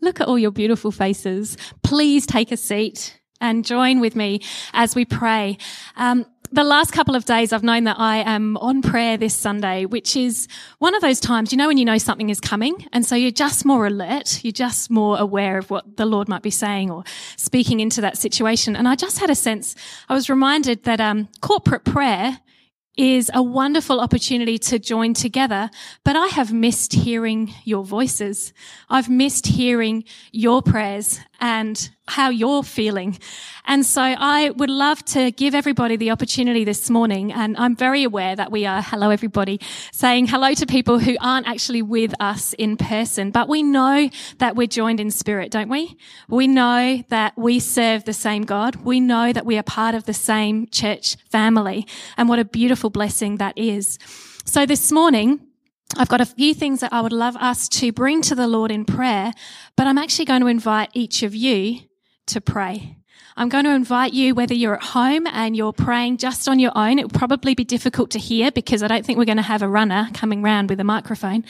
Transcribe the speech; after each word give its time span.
Look 0.00 0.20
at 0.20 0.28
all 0.28 0.38
your 0.38 0.50
beautiful 0.50 0.90
faces. 0.90 1.56
Please 1.82 2.26
take 2.26 2.52
a 2.52 2.56
seat 2.56 3.20
and 3.40 3.64
join 3.64 4.00
with 4.00 4.16
me 4.16 4.40
as 4.72 4.94
we 4.94 5.04
pray. 5.04 5.58
Um, 5.96 6.26
the 6.52 6.64
last 6.64 6.92
couple 6.92 7.14
of 7.14 7.24
days 7.24 7.52
I've 7.52 7.62
known 7.62 7.84
that 7.84 7.98
I 7.98 8.18
am 8.18 8.56
on 8.56 8.82
prayer 8.82 9.16
this 9.16 9.36
Sunday, 9.36 9.86
which 9.86 10.16
is 10.16 10.48
one 10.78 10.96
of 10.96 11.00
those 11.00 11.20
times, 11.20 11.52
you 11.52 11.58
know, 11.58 11.68
when 11.68 11.78
you 11.78 11.84
know 11.84 11.98
something 11.98 12.28
is 12.28 12.40
coming. 12.40 12.86
And 12.92 13.06
so 13.06 13.14
you're 13.14 13.30
just 13.30 13.64
more 13.64 13.86
alert. 13.86 14.42
You're 14.42 14.52
just 14.52 14.90
more 14.90 15.16
aware 15.16 15.58
of 15.58 15.70
what 15.70 15.96
the 15.96 16.06
Lord 16.06 16.28
might 16.28 16.42
be 16.42 16.50
saying 16.50 16.90
or 16.90 17.04
speaking 17.36 17.78
into 17.78 18.00
that 18.00 18.18
situation. 18.18 18.74
And 18.74 18.88
I 18.88 18.96
just 18.96 19.20
had 19.20 19.30
a 19.30 19.34
sense, 19.36 19.76
I 20.08 20.14
was 20.14 20.28
reminded 20.28 20.82
that, 20.84 21.00
um, 21.00 21.28
corporate 21.40 21.84
prayer 21.84 22.40
is 23.00 23.30
a 23.32 23.42
wonderful 23.42 23.98
opportunity 23.98 24.58
to 24.58 24.78
join 24.78 25.14
together, 25.14 25.70
but 26.04 26.16
I 26.16 26.26
have 26.26 26.52
missed 26.52 26.92
hearing 26.92 27.54
your 27.64 27.82
voices. 27.82 28.52
I've 28.90 29.08
missed 29.08 29.46
hearing 29.46 30.04
your 30.32 30.60
prayers 30.60 31.18
and 31.40 31.90
how 32.10 32.30
you're 32.30 32.62
feeling. 32.62 33.18
And 33.64 33.86
so 33.86 34.02
I 34.02 34.50
would 34.50 34.70
love 34.70 35.04
to 35.06 35.30
give 35.30 35.54
everybody 35.54 35.96
the 35.96 36.10
opportunity 36.10 36.64
this 36.64 36.90
morning. 36.90 37.32
And 37.32 37.56
I'm 37.56 37.76
very 37.76 38.02
aware 38.04 38.34
that 38.34 38.50
we 38.50 38.66
are, 38.66 38.82
hello 38.82 39.10
everybody, 39.10 39.60
saying 39.92 40.26
hello 40.26 40.54
to 40.54 40.66
people 40.66 40.98
who 40.98 41.16
aren't 41.20 41.46
actually 41.46 41.82
with 41.82 42.12
us 42.20 42.52
in 42.54 42.76
person, 42.76 43.30
but 43.30 43.48
we 43.48 43.62
know 43.62 44.10
that 44.38 44.56
we're 44.56 44.66
joined 44.66 44.98
in 44.98 45.10
spirit, 45.10 45.50
don't 45.50 45.68
we? 45.68 45.96
We 46.28 46.48
know 46.48 47.04
that 47.10 47.38
we 47.38 47.60
serve 47.60 48.04
the 48.04 48.12
same 48.12 48.42
God. 48.42 48.76
We 48.76 48.98
know 48.98 49.32
that 49.32 49.46
we 49.46 49.56
are 49.56 49.62
part 49.62 49.94
of 49.94 50.04
the 50.04 50.14
same 50.14 50.66
church 50.68 51.16
family. 51.30 51.86
And 52.16 52.28
what 52.28 52.38
a 52.38 52.44
beautiful 52.44 52.90
blessing 52.90 53.36
that 53.36 53.56
is. 53.56 53.98
So 54.44 54.66
this 54.66 54.90
morning, 54.90 55.46
I've 55.96 56.08
got 56.08 56.20
a 56.20 56.26
few 56.26 56.54
things 56.54 56.80
that 56.80 56.92
I 56.92 57.00
would 57.00 57.12
love 57.12 57.36
us 57.36 57.68
to 57.68 57.92
bring 57.92 58.22
to 58.22 58.34
the 58.34 58.46
Lord 58.46 58.70
in 58.70 58.84
prayer, 58.84 59.32
but 59.76 59.86
I'm 59.86 59.98
actually 59.98 60.24
going 60.24 60.40
to 60.40 60.46
invite 60.46 60.90
each 60.92 61.22
of 61.22 61.34
you 61.34 61.80
to 62.26 62.40
pray. 62.40 62.96
I'm 63.36 63.48
going 63.48 63.64
to 63.64 63.70
invite 63.70 64.12
you, 64.12 64.34
whether 64.34 64.54
you're 64.54 64.74
at 64.74 64.82
home 64.82 65.26
and 65.26 65.56
you're 65.56 65.72
praying 65.72 66.18
just 66.18 66.48
on 66.48 66.58
your 66.58 66.72
own, 66.74 66.98
it 66.98 67.04
will 67.04 67.18
probably 67.18 67.54
be 67.54 67.64
difficult 67.64 68.10
to 68.10 68.18
hear 68.18 68.50
because 68.50 68.82
I 68.82 68.88
don't 68.88 69.06
think 69.06 69.18
we're 69.18 69.24
going 69.24 69.36
to 69.36 69.42
have 69.42 69.62
a 69.62 69.68
runner 69.68 70.10
coming 70.12 70.42
round 70.42 70.68
with 70.68 70.80
a 70.80 70.84
microphone. 70.84 71.44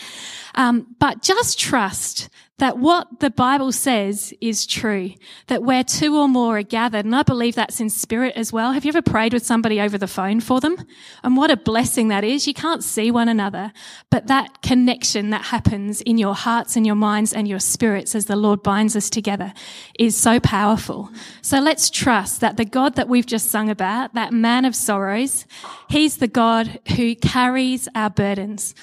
Um, 0.55 0.95
but 0.99 1.23
just 1.23 1.59
trust 1.59 2.29
that 2.61 2.79
what 2.79 3.21
the 3.21 3.31
Bible 3.31 3.73
says 3.73 4.35
is 4.41 4.67
true, 4.67 5.13
that 5.47 5.63
where 5.63 5.83
two 5.83 6.15
or 6.17 6.29
more 6.29 6.59
are 6.59 6.63
gathered, 6.63 7.07
and 7.07 7.17
I 7.17 7.23
believe 7.23 7.55
that's 7.55 7.81
in 7.81 7.89
spirit 7.89 8.35
as 8.37 8.53
well. 8.53 8.73
Have 8.73 8.85
you 8.85 8.91
ever 8.91 9.01
prayed 9.01 9.33
with 9.33 9.45
somebody 9.45 9.81
over 9.81 9.97
the 9.97 10.07
phone 10.07 10.41
for 10.41 10.61
them? 10.61 10.77
And 11.25 11.39
what 11.39 11.51
a 11.51 11.57
blessing 11.57 12.09
that 12.09 12.23
is. 12.23 12.47
You 12.47 12.53
can't 12.53 12.85
see 12.85 13.11
one 13.11 13.31
another, 13.31 13.73
but 14.11 14.27
that 14.27 14.61
connection 14.61 15.31
that 15.31 15.47
happens 15.47 16.03
in 16.03 16.19
your 16.19 16.35
hearts 16.35 16.77
and 16.77 16.87
your 16.87 16.95
minds 16.95 17.33
and 17.33 17.49
your 17.49 17.61
spirits 17.61 18.15
as 18.15 18.27
the 18.27 18.37
Lord 18.37 18.63
binds 18.63 18.95
us 18.95 19.09
together 19.09 19.55
is 19.99 20.15
so 20.15 20.39
powerful. 20.39 21.11
So 21.41 21.61
let's 21.61 21.89
trust 21.89 22.43
that 22.43 22.59
the 22.59 22.67
God 22.67 22.95
that 22.97 23.09
we've 23.09 23.27
just 23.27 23.51
sung 23.51 23.71
about, 23.71 24.13
that 24.13 24.35
man 24.35 24.67
of 24.67 24.77
sorrows, 24.77 25.47
he's 25.89 26.19
the 26.19 26.29
God 26.29 26.79
who 26.97 27.15
carries 27.15 27.89
our 27.95 28.11
burdens. 28.11 28.75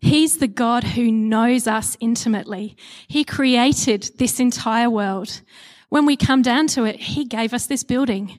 He's 0.00 0.38
the 0.38 0.48
God 0.48 0.84
who 0.84 1.12
knows 1.12 1.66
us 1.66 1.96
intimately. 2.00 2.76
He 3.06 3.24
created 3.24 4.10
this 4.16 4.40
entire 4.40 4.88
world. 4.88 5.42
When 5.90 6.06
we 6.06 6.16
come 6.16 6.42
down 6.42 6.68
to 6.68 6.84
it, 6.84 6.96
He 6.96 7.24
gave 7.24 7.52
us 7.52 7.66
this 7.66 7.84
building. 7.84 8.38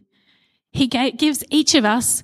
He 0.71 0.87
gave, 0.87 1.17
gives 1.17 1.43
each 1.49 1.75
of 1.75 1.85
us 1.85 2.23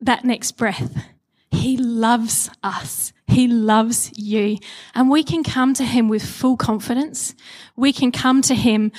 that 0.00 0.24
next 0.24 0.52
breath. 0.52 1.06
He 1.50 1.76
loves 1.76 2.50
us. 2.62 3.12
He 3.26 3.48
loves 3.48 4.10
you. 4.18 4.58
And 4.94 5.08
we 5.08 5.22
can 5.22 5.44
come 5.44 5.72
to 5.74 5.84
Him 5.84 6.08
with 6.08 6.24
full 6.24 6.56
confidence. 6.56 7.34
We 7.76 7.92
can 7.92 8.12
come 8.12 8.42
to 8.42 8.54
Him 8.54 8.92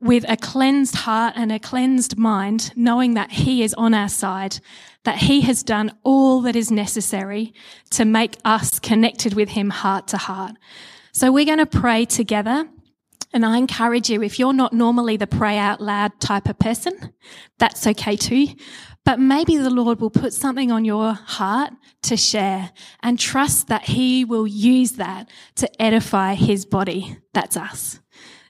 with 0.00 0.24
a 0.28 0.36
cleansed 0.36 0.94
heart 0.96 1.34
and 1.36 1.50
a 1.50 1.58
cleansed 1.58 2.16
mind, 2.16 2.72
knowing 2.76 3.14
that 3.14 3.32
He 3.32 3.62
is 3.62 3.74
on 3.74 3.94
our 3.94 4.08
side 4.08 4.60
that 5.04 5.18
he 5.18 5.40
has 5.42 5.62
done 5.62 5.92
all 6.02 6.42
that 6.42 6.56
is 6.56 6.70
necessary 6.70 7.52
to 7.90 8.04
make 8.04 8.36
us 8.44 8.78
connected 8.78 9.34
with 9.34 9.50
him 9.50 9.70
heart 9.70 10.06
to 10.08 10.16
heart. 10.16 10.56
So 11.12 11.32
we're 11.32 11.44
going 11.44 11.58
to 11.58 11.66
pray 11.66 12.04
together. 12.04 12.68
And 13.34 13.46
I 13.46 13.56
encourage 13.56 14.10
you, 14.10 14.22
if 14.22 14.38
you're 14.38 14.52
not 14.52 14.74
normally 14.74 15.16
the 15.16 15.26
pray 15.26 15.56
out 15.56 15.80
loud 15.80 16.20
type 16.20 16.48
of 16.48 16.58
person, 16.58 17.14
that's 17.58 17.86
okay 17.86 18.14
too. 18.14 18.48
But 19.04 19.18
maybe 19.18 19.56
the 19.56 19.70
Lord 19.70 20.00
will 20.00 20.10
put 20.10 20.32
something 20.32 20.70
on 20.70 20.84
your 20.84 21.14
heart 21.14 21.72
to 22.02 22.16
share 22.16 22.70
and 23.02 23.18
trust 23.18 23.68
that 23.68 23.84
he 23.84 24.24
will 24.24 24.46
use 24.46 24.92
that 24.92 25.28
to 25.56 25.82
edify 25.82 26.34
his 26.34 26.64
body. 26.64 27.16
That's 27.32 27.56
us. 27.56 28.00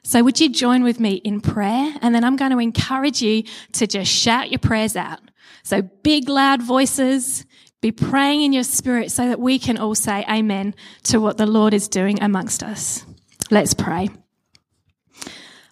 So 0.05 0.23
would 0.25 0.41
you 0.41 0.49
join 0.49 0.83
with 0.83 0.99
me 0.99 1.15
in 1.15 1.41
prayer? 1.41 1.95
And 2.03 2.15
then 2.15 2.25
I'm 2.25 2.37
going 2.37 2.51
to 2.51 2.59
encourage 2.59 3.23
you 3.23 3.45
to 3.75 3.87
just 3.87 4.11
shout 4.11 4.51
your 4.51 4.59
prayers 4.59 4.97
out. 4.97 5.21
So 5.63 5.83
big, 5.83 6.29
loud 6.29 6.63
voices, 6.63 7.47
be 7.81 7.93
praying 7.93 8.43
in 8.43 8.53
your 8.53 8.65
spirit 8.65 9.11
so 9.11 9.29
that 9.29 9.41
we 9.41 9.59
can 9.59 9.79
all 9.79 9.95
say 9.95 10.25
amen 10.31 10.75
to 11.05 11.21
what 11.21 11.37
the 11.37 11.47
Lord 11.47 11.75
is 11.75 11.89
doing 11.89 12.23
amongst 12.23 12.63
us. 12.63 13.05
Let's 13.51 13.75
pray. 13.75 14.09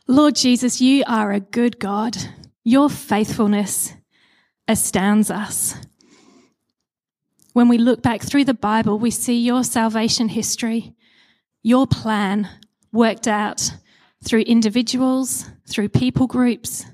Lord 0.07 0.35
Jesus, 0.35 0.81
you 0.81 1.05
are 1.07 1.31
a 1.31 1.41
good 1.41 1.79
God. 1.79 2.17
Your 2.65 2.91
faithfulness 2.91 3.95
astounds 4.67 5.31
us. 5.31 5.77
When 7.53 7.69
we 7.69 7.79
look 7.79 8.03
back 8.03 8.23
through 8.23 8.45
the 8.45 8.55
Bible, 8.55 8.99
we 8.99 9.11
see 9.11 9.39
your 9.39 9.65
salvation 9.65 10.29
history, 10.29 10.95
your 11.63 11.87
plan 11.87 12.49
worked 12.93 13.29
out 13.29 13.73
through 14.25 14.41
individuals, 14.43 15.49
through 15.69 15.89
people 15.89 16.27
groups, 16.27 16.85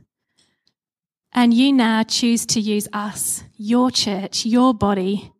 and 1.37 1.53
you 1.53 1.71
now 1.71 2.03
choose 2.03 2.47
to 2.47 2.61
use 2.61 2.89
us, 2.95 3.45
your 3.59 3.91
church, 3.91 4.47
your 4.47 4.73
body, 4.73 5.31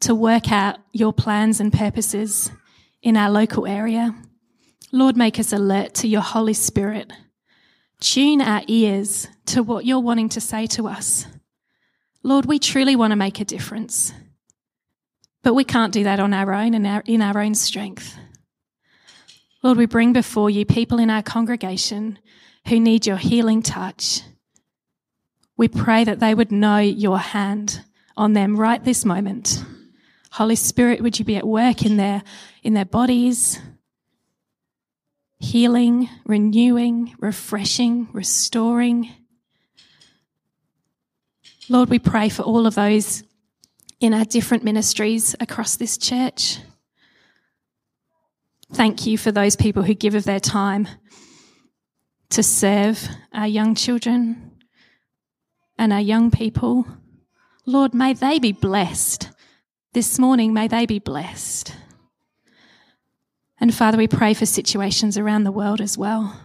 to 0.00 0.14
work 0.14 0.52
out 0.52 0.78
your 0.92 1.14
plans 1.14 1.58
and 1.58 1.72
purposes 1.72 2.52
in 3.00 3.16
our 3.16 3.30
local 3.30 3.66
area. 3.66 4.14
Lord, 4.92 5.16
make 5.16 5.38
us 5.38 5.50
alert 5.50 5.94
to 5.94 6.06
your 6.06 6.20
Holy 6.20 6.52
Spirit. 6.52 7.10
Tune 7.98 8.42
our 8.42 8.60
ears 8.66 9.26
to 9.46 9.62
what 9.62 9.86
you're 9.86 10.00
wanting 10.00 10.28
to 10.28 10.40
say 10.40 10.66
to 10.66 10.86
us. 10.86 11.26
Lord, 12.22 12.44
we 12.44 12.58
truly 12.58 12.94
want 12.94 13.12
to 13.12 13.16
make 13.16 13.40
a 13.40 13.44
difference, 13.44 14.12
but 15.42 15.54
we 15.54 15.64
can't 15.64 15.94
do 15.94 16.04
that 16.04 16.20
on 16.20 16.34
our 16.34 16.52
own 16.52 16.74
and 16.74 17.02
in 17.08 17.22
our 17.22 17.40
own 17.40 17.54
strength. 17.54 18.16
Lord, 19.62 19.78
we 19.78 19.86
bring 19.86 20.12
before 20.12 20.50
you 20.50 20.66
people 20.66 20.98
in 20.98 21.08
our 21.08 21.22
congregation 21.22 22.18
who 22.68 22.78
need 22.78 23.06
your 23.06 23.16
healing 23.16 23.62
touch 23.62 24.22
we 25.62 25.68
pray 25.68 26.02
that 26.02 26.18
they 26.18 26.34
would 26.34 26.50
know 26.50 26.78
your 26.78 27.20
hand 27.20 27.84
on 28.16 28.32
them 28.32 28.58
right 28.58 28.82
this 28.82 29.04
moment. 29.04 29.64
Holy 30.32 30.56
Spirit, 30.56 31.00
would 31.00 31.20
you 31.20 31.24
be 31.24 31.36
at 31.36 31.46
work 31.46 31.86
in 31.86 31.96
their, 31.96 32.24
in 32.64 32.74
their 32.74 32.84
bodies, 32.84 33.60
healing, 35.38 36.08
renewing, 36.26 37.14
refreshing, 37.20 38.08
restoring. 38.12 39.12
Lord, 41.68 41.90
we 41.90 42.00
pray 42.00 42.28
for 42.28 42.42
all 42.42 42.66
of 42.66 42.74
those 42.74 43.22
in 44.00 44.14
our 44.14 44.24
different 44.24 44.64
ministries 44.64 45.36
across 45.38 45.76
this 45.76 45.96
church. 45.96 46.58
Thank 48.72 49.06
you 49.06 49.16
for 49.16 49.30
those 49.30 49.54
people 49.54 49.84
who 49.84 49.94
give 49.94 50.16
of 50.16 50.24
their 50.24 50.40
time 50.40 50.88
to 52.30 52.42
serve 52.42 53.08
our 53.32 53.46
young 53.46 53.76
children, 53.76 54.51
and 55.82 55.92
our 55.92 56.00
young 56.00 56.30
people. 56.30 56.86
Lord, 57.66 57.92
may 57.92 58.12
they 58.12 58.38
be 58.38 58.52
blessed. 58.52 59.30
This 59.94 60.16
morning, 60.16 60.54
may 60.54 60.68
they 60.68 60.86
be 60.86 61.00
blessed. 61.00 61.74
And 63.60 63.74
Father, 63.74 63.98
we 63.98 64.06
pray 64.06 64.32
for 64.32 64.46
situations 64.46 65.18
around 65.18 65.42
the 65.42 65.50
world 65.50 65.80
as 65.80 65.98
well. 65.98 66.40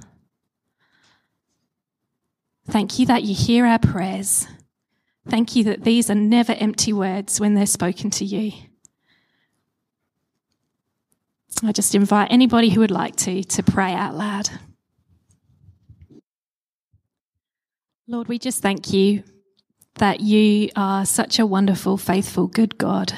Thank 2.68 2.98
you 2.98 3.06
that 3.06 3.22
you 3.22 3.36
hear 3.36 3.68
our 3.68 3.78
prayers. 3.78 4.48
Thank 5.30 5.56
you 5.56 5.64
that 5.66 5.84
these 5.84 6.10
are 6.10 6.16
never 6.16 6.54
empty 6.54 6.92
words 6.92 7.40
when 7.40 7.54
they're 7.54 7.68
spoken 7.68 8.10
to 8.10 8.26
you. 8.26 8.54
I 11.62 11.74
just 11.74 11.94
invite 11.94 12.32
anybody 12.32 12.70
who 12.70 12.80
would 12.80 12.90
like 12.90 13.16
to 13.18 13.44
to 13.44 13.62
pray 13.62 13.94
out 13.94 14.16
loud. 14.16 14.50
Lord, 18.10 18.30
we 18.30 18.40
just 18.40 18.62
thank 18.62 18.94
you 18.94 19.24
that 19.96 20.22
you 20.22 20.70
are 20.78 21.06
such 21.06 21.40
a 21.40 21.46
wonderful, 21.46 21.98
faithful, 21.98 22.48
good 22.48 22.78
God. 22.78 23.12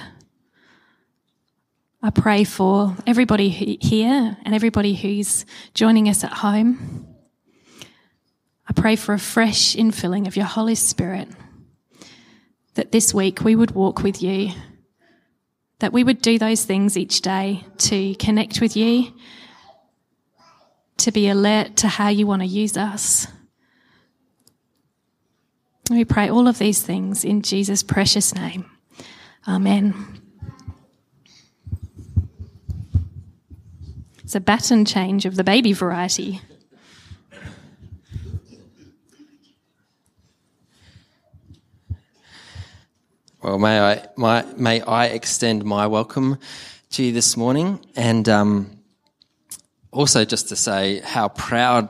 I 2.02 2.10
pray 2.10 2.44
for 2.44 2.96
everybody 3.06 3.50
here 3.50 4.36
and 4.44 4.56
everybody 4.56 4.96
who's 4.96 5.46
joining 5.76 6.10
us 6.10 6.24
at 6.24 6.34
home. 6.34 7.06
I 8.68 8.74
pray 8.74 8.96
for 8.96 9.14
a 9.14 9.20
fresh 9.20 9.76
infilling 9.76 10.26
of 10.26 10.36
your 10.36 10.48
Holy 10.48 10.74
Spirit, 10.74 11.28
that 12.74 12.92
this 12.92 13.14
week 13.14 13.42
we 13.42 13.56
would 13.56 13.72
walk 13.72 14.02
with 14.02 14.24
you, 14.24 14.50
that 15.78 15.94
we 15.94 16.04
would 16.04 16.20
do 16.20 16.40
those 16.40 16.66
things 16.66 16.98
each 16.98 17.22
day 17.22 17.64
to 17.78 18.16
connect 18.16 18.60
with 18.60 18.76
you, 18.76 19.14
to 20.98 21.12
be 21.12 21.30
alert 21.30 21.76
to 21.76 21.88
how 21.88 22.08
you 22.08 22.26
want 22.26 22.42
to 22.42 22.48
use 22.48 22.76
us. 22.76 23.28
We 25.90 26.06
pray 26.06 26.30
all 26.30 26.48
of 26.48 26.60
these 26.60 26.84
things 26.84 27.26
in 27.26 27.42
Jesus' 27.42 27.82
precious 27.82 28.36
name. 28.36 28.70
Amen. 29.48 30.22
It's 34.24 34.36
a 34.36 34.40
baton 34.40 34.86
change 34.86 35.26
of 35.26 35.36
the 35.36 35.44
baby 35.44 35.74
variety. 35.74 36.42
Well, 43.42 43.58
may 43.58 43.80
I, 43.80 44.08
my, 44.16 44.46
may 44.58 44.82
I 44.82 45.08
extend 45.08 45.66
my 45.66 45.88
welcome 45.88 46.38
to 46.92 47.04
you 47.04 47.12
this 47.12 47.36
morning 47.36 47.84
and 47.96 48.30
um, 48.30 48.80
also 49.92 50.24
just 50.24 50.50
to 50.50 50.56
say 50.56 51.00
how 51.00 51.30
proud 51.30 51.90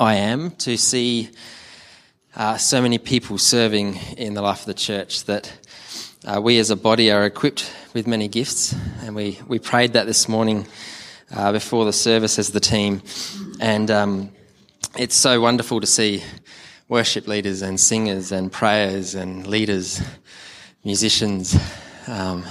I 0.00 0.14
am 0.14 0.52
to 0.52 0.78
see 0.78 1.28
uh, 2.34 2.56
so 2.56 2.80
many 2.80 2.98
people 2.98 3.36
serving 3.36 3.96
in 4.16 4.34
the 4.34 4.40
life 4.42 4.60
of 4.60 4.66
the 4.66 4.74
church 4.74 5.24
that 5.24 5.52
uh, 6.24 6.40
we 6.40 6.58
as 6.58 6.70
a 6.70 6.76
body 6.76 7.10
are 7.10 7.26
equipped 7.26 7.70
with 7.92 8.06
many 8.06 8.26
gifts 8.26 8.74
and 9.02 9.14
we, 9.14 9.38
we 9.48 9.58
prayed 9.58 9.92
that 9.92 10.06
this 10.06 10.28
morning 10.28 10.66
uh, 11.34 11.52
before 11.52 11.84
the 11.84 11.92
service 11.92 12.38
as 12.38 12.50
the 12.50 12.60
team. 12.60 13.02
And 13.60 13.90
um, 13.90 14.30
it's 14.96 15.14
so 15.14 15.40
wonderful 15.40 15.80
to 15.80 15.86
see 15.86 16.22
worship 16.88 17.28
leaders 17.28 17.60
and 17.60 17.78
singers 17.78 18.32
and 18.32 18.50
prayers 18.50 19.14
and 19.14 19.46
leaders, 19.46 20.00
musicians, 20.84 21.54
um, 22.06 22.44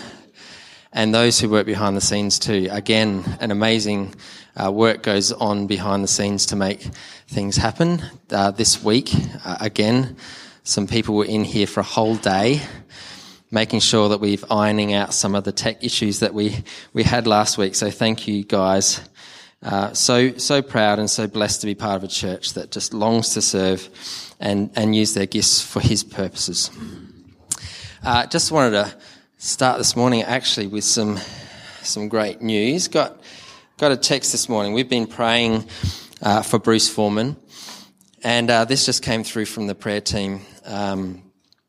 and 0.93 1.13
those 1.13 1.39
who 1.39 1.49
work 1.49 1.65
behind 1.65 1.95
the 1.95 2.01
scenes 2.01 2.39
too. 2.39 2.67
Again, 2.71 3.23
an 3.39 3.51
amazing 3.51 4.15
uh, 4.55 4.71
work 4.71 5.03
goes 5.03 5.31
on 5.31 5.67
behind 5.67 6.03
the 6.03 6.07
scenes 6.07 6.45
to 6.47 6.55
make 6.55 6.81
things 7.27 7.57
happen. 7.57 8.01
Uh, 8.29 8.51
this 8.51 8.83
week, 8.83 9.11
uh, 9.45 9.57
again, 9.61 10.17
some 10.63 10.87
people 10.87 11.15
were 11.15 11.25
in 11.25 11.43
here 11.43 11.67
for 11.67 11.79
a 11.79 11.83
whole 11.83 12.15
day 12.15 12.61
making 13.51 13.81
sure 13.81 14.09
that 14.09 14.19
we've 14.21 14.45
ironing 14.49 14.93
out 14.93 15.13
some 15.13 15.35
of 15.35 15.43
the 15.43 15.51
tech 15.51 15.83
issues 15.83 16.19
that 16.19 16.33
we, 16.33 16.55
we 16.93 17.03
had 17.03 17.27
last 17.27 17.57
week. 17.57 17.75
So 17.75 17.91
thank 17.91 18.27
you 18.27 18.43
guys. 18.43 19.01
Uh, 19.61 19.93
so, 19.93 20.35
so 20.37 20.61
proud 20.61 20.99
and 20.99 21.09
so 21.09 21.27
blessed 21.27 21.61
to 21.61 21.67
be 21.67 21.75
part 21.75 21.97
of 21.97 22.03
a 22.03 22.07
church 22.07 22.53
that 22.53 22.71
just 22.71 22.93
longs 22.93 23.33
to 23.33 23.41
serve 23.41 23.89
and, 24.39 24.71
and 24.75 24.95
use 24.95 25.13
their 25.13 25.25
gifts 25.25 25.61
for 25.61 25.81
his 25.81 26.03
purposes. 26.03 26.71
Uh, 28.03 28.25
just 28.25 28.51
wanted 28.51 28.71
to 28.71 28.95
start 29.43 29.79
this 29.79 29.95
morning 29.95 30.21
actually 30.21 30.67
with 30.67 30.83
some, 30.83 31.17
some 31.81 32.07
great 32.07 32.43
news. 32.43 32.87
Got, 32.87 33.19
got 33.79 33.91
a 33.91 33.97
text 33.97 34.31
this 34.31 34.47
morning. 34.47 34.73
We've 34.73 34.87
been 34.87 35.07
praying 35.07 35.67
uh, 36.21 36.43
for 36.43 36.59
Bruce 36.59 36.87
Foreman 36.87 37.35
and 38.23 38.51
uh, 38.51 38.65
this 38.65 38.85
just 38.85 39.01
came 39.01 39.23
through 39.23 39.45
from 39.45 39.65
the 39.65 39.73
prayer 39.73 39.99
team. 39.99 40.41
Um, 40.63 41.23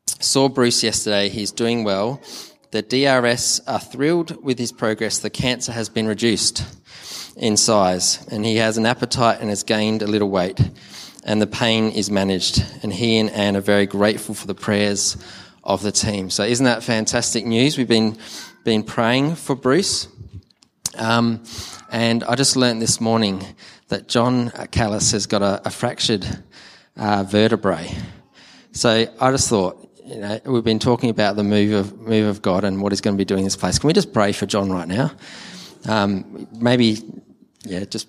Saw 0.05 0.49
Bruce 0.49 0.83
yesterday. 0.83 1.29
He's 1.29 1.51
doing 1.51 1.83
well. 1.83 2.21
The 2.69 2.83
DRS 2.83 3.61
are 3.65 3.79
thrilled 3.79 4.43
with 4.43 4.59
his 4.59 4.71
progress. 4.71 5.17
The 5.17 5.31
cancer 5.31 5.71
has 5.71 5.89
been 5.89 6.05
reduced 6.05 6.63
in 7.35 7.57
size 7.57 8.23
and 8.27 8.45
he 8.45 8.57
has 8.57 8.77
an 8.77 8.85
appetite 8.85 9.41
and 9.41 9.49
has 9.49 9.63
gained 9.63 10.03
a 10.03 10.07
little 10.07 10.29
weight 10.29 10.59
and 11.25 11.41
the 11.41 11.47
pain 11.47 11.89
is 11.89 12.11
managed. 12.11 12.63
And 12.83 12.93
he 12.93 13.17
and 13.17 13.31
Anne 13.31 13.57
are 13.57 13.61
very 13.61 13.87
grateful 13.87 14.35
for 14.35 14.45
the 14.45 14.53
prayers 14.53 15.17
of 15.63 15.81
the 15.81 15.91
team. 15.91 16.29
So 16.29 16.43
isn't 16.43 16.65
that 16.65 16.83
fantastic 16.83 17.45
news? 17.45 17.77
We've 17.77 17.87
been, 17.87 18.17
been 18.63 18.83
praying 18.83 19.35
for 19.35 19.55
Bruce. 19.55 20.07
Um, 20.95 21.43
and 21.89 22.23
I 22.23 22.35
just 22.35 22.55
learnt 22.55 22.79
this 22.79 22.99
morning 22.99 23.45
that 23.87 24.07
John 24.07 24.51
Callis 24.71 25.11
has 25.11 25.25
got 25.25 25.41
a, 25.41 25.61
a 25.65 25.69
fractured 25.69 26.25
uh, 26.97 27.23
vertebrae. 27.23 27.95
So 28.71 29.07
I 29.19 29.31
just 29.31 29.49
thought, 29.49 29.89
you 30.05 30.17
know, 30.17 30.39
we've 30.45 30.63
been 30.63 30.79
talking 30.79 31.09
about 31.09 31.35
the 31.35 31.43
move 31.43 31.73
of 31.73 31.99
move 31.99 32.27
of 32.27 32.41
God 32.41 32.63
and 32.63 32.81
what 32.81 32.91
He's 32.91 33.01
going 33.01 33.15
to 33.15 33.17
be 33.17 33.25
doing 33.25 33.39
in 33.39 33.45
this 33.45 33.55
place. 33.55 33.79
Can 33.79 33.87
we 33.87 33.93
just 33.93 34.13
pray 34.13 34.31
for 34.31 34.45
John 34.45 34.71
right 34.71 34.87
now? 34.87 35.11
Um, 35.85 36.47
maybe, 36.53 36.97
yeah, 37.63 37.85
just 37.85 38.07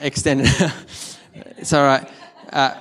extend. 0.00 0.42
it's 1.34 1.72
all 1.72 1.84
right. 1.84 2.08
Uh, 2.52 2.74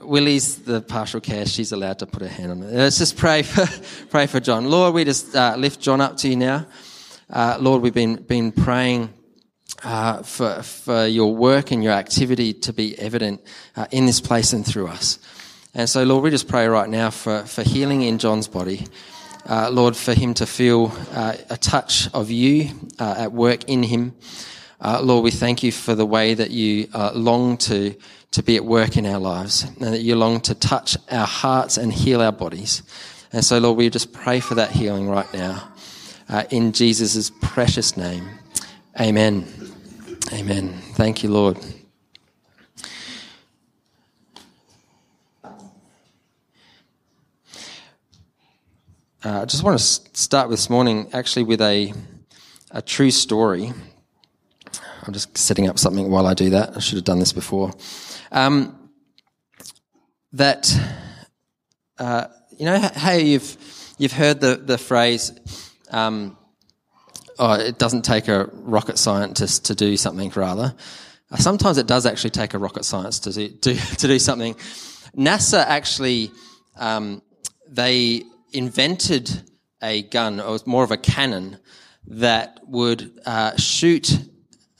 Willie's 0.00 0.56
the 0.56 0.80
partial 0.80 1.20
care. 1.20 1.46
She's 1.46 1.72
allowed 1.72 2.00
to 2.00 2.06
put 2.06 2.22
her 2.22 2.28
hand 2.28 2.50
on 2.50 2.62
it. 2.62 2.72
Let's 2.72 2.98
just 2.98 3.16
pray 3.16 3.42
for 3.42 3.66
pray 4.10 4.26
for 4.26 4.40
John. 4.40 4.66
Lord, 4.66 4.94
we 4.94 5.04
just 5.04 5.34
uh, 5.34 5.54
lift 5.56 5.80
John 5.80 6.00
up 6.00 6.16
to 6.18 6.28
you 6.28 6.36
now. 6.36 6.66
Uh, 7.30 7.58
Lord, 7.60 7.82
we've 7.82 7.94
been 7.94 8.16
been 8.16 8.52
praying. 8.52 9.14
Uh, 9.84 10.22
for 10.24 10.60
for 10.62 11.06
your 11.06 11.36
work 11.36 11.70
and 11.70 11.84
your 11.84 11.92
activity 11.92 12.52
to 12.52 12.72
be 12.72 12.98
evident 12.98 13.40
uh, 13.76 13.86
in 13.92 14.06
this 14.06 14.20
place 14.20 14.52
and 14.52 14.66
through 14.66 14.88
us. 14.88 15.20
And 15.72 15.88
so, 15.88 16.02
Lord, 16.02 16.24
we 16.24 16.30
just 16.30 16.48
pray 16.48 16.66
right 16.66 16.88
now 16.88 17.10
for, 17.10 17.44
for 17.44 17.62
healing 17.62 18.02
in 18.02 18.18
John's 18.18 18.48
body. 18.48 18.86
Uh, 19.48 19.68
Lord, 19.70 19.94
for 19.94 20.14
him 20.14 20.34
to 20.34 20.46
feel 20.46 20.90
uh, 21.12 21.36
a 21.48 21.56
touch 21.56 22.12
of 22.12 22.28
you 22.28 22.70
at 22.98 23.30
work 23.30 23.64
in 23.64 23.84
him. 23.84 24.16
Lord, 24.82 25.22
we 25.22 25.30
thank 25.30 25.62
you 25.62 25.70
for 25.70 25.94
the 25.94 26.06
way 26.06 26.34
that 26.34 26.50
you 26.50 26.88
long 27.14 27.58
to, 27.58 27.94
to 28.30 28.42
be 28.42 28.56
at 28.56 28.64
work 28.64 28.96
in 28.96 29.06
our 29.06 29.18
lives 29.18 29.64
and 29.64 29.94
that 29.94 30.00
you 30.00 30.14
long 30.14 30.40
to 30.42 30.54
touch 30.54 30.96
our 31.10 31.26
hearts 31.26 31.76
and 31.76 31.92
heal 31.92 32.20
our 32.20 32.32
bodies. 32.32 32.82
And 33.32 33.44
so, 33.44 33.58
Lord, 33.58 33.78
we 33.78 33.90
just 33.90 34.12
pray 34.12 34.40
for 34.40 34.54
that 34.54 34.70
healing 34.70 35.08
right 35.08 35.32
now 35.32 35.72
uh, 36.28 36.44
in 36.50 36.72
Jesus' 36.72 37.30
precious 37.40 37.96
name. 37.96 38.28
Amen. 39.00 39.46
Amen. 40.32 40.72
Thank 40.94 41.22
you, 41.22 41.30
Lord. 41.30 41.58
Uh, 49.24 49.42
I 49.42 49.44
just 49.46 49.64
want 49.64 49.78
to 49.78 49.84
start 49.84 50.48
this 50.48 50.70
morning 50.70 51.08
actually 51.12 51.42
with 51.42 51.60
a, 51.60 51.92
a 52.70 52.80
true 52.82 53.10
story. 53.10 53.72
I'm 55.02 55.12
just 55.12 55.36
setting 55.36 55.68
up 55.68 55.78
something 55.78 56.10
while 56.10 56.26
I 56.26 56.34
do 56.34 56.50
that. 56.50 56.76
I 56.76 56.80
should 56.80 56.96
have 56.96 57.04
done 57.04 57.18
this 57.18 57.32
before. 57.32 57.72
Um, 58.30 58.90
that, 60.32 60.70
uh, 61.98 62.26
you 62.58 62.66
know, 62.66 62.78
how 62.78 63.12
you've, 63.12 63.56
you've 63.98 64.12
heard 64.12 64.40
the, 64.40 64.56
the 64.56 64.78
phrase, 64.78 65.32
um, 65.90 66.36
oh, 67.38 67.54
it 67.54 67.78
doesn't 67.78 68.02
take 68.02 68.28
a 68.28 68.50
rocket 68.52 68.98
scientist 68.98 69.66
to 69.66 69.74
do 69.74 69.96
something 69.96 70.30
rather. 70.34 70.74
Uh, 71.30 71.36
sometimes 71.36 71.78
it 71.78 71.86
does 71.86 72.06
actually 72.06 72.30
take 72.30 72.54
a 72.54 72.58
rocket 72.58 72.84
scientist 72.84 73.24
to 73.24 73.32
do, 73.32 73.48
to, 73.48 73.74
to 73.96 74.06
do 74.06 74.18
something. 74.18 74.54
NASA 75.16 75.64
actually, 75.64 76.30
um, 76.76 77.22
they 77.68 78.22
invented 78.52 79.42
a 79.82 80.02
gun, 80.02 80.40
or 80.40 80.58
more 80.66 80.84
of 80.84 80.90
a 80.90 80.96
cannon, 80.96 81.58
that 82.06 82.60
would 82.66 83.20
uh, 83.26 83.56
shoot 83.56 84.18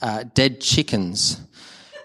uh, 0.01 0.23
dead 0.33 0.59
chickens. 0.59 1.39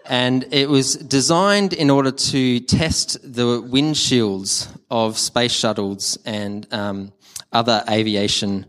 And 0.07 0.47
it 0.51 0.69
was 0.69 0.97
designed 0.97 1.73
in 1.73 1.91
order 1.91 2.11
to 2.11 2.61
test 2.61 3.19
the 3.23 3.63
windshields 3.63 4.69
of 4.91 5.19
space 5.19 5.53
shuttles 5.53 6.19
and 6.25 6.67
um, 6.73 7.13
other 7.53 7.83
aviation 7.89 8.67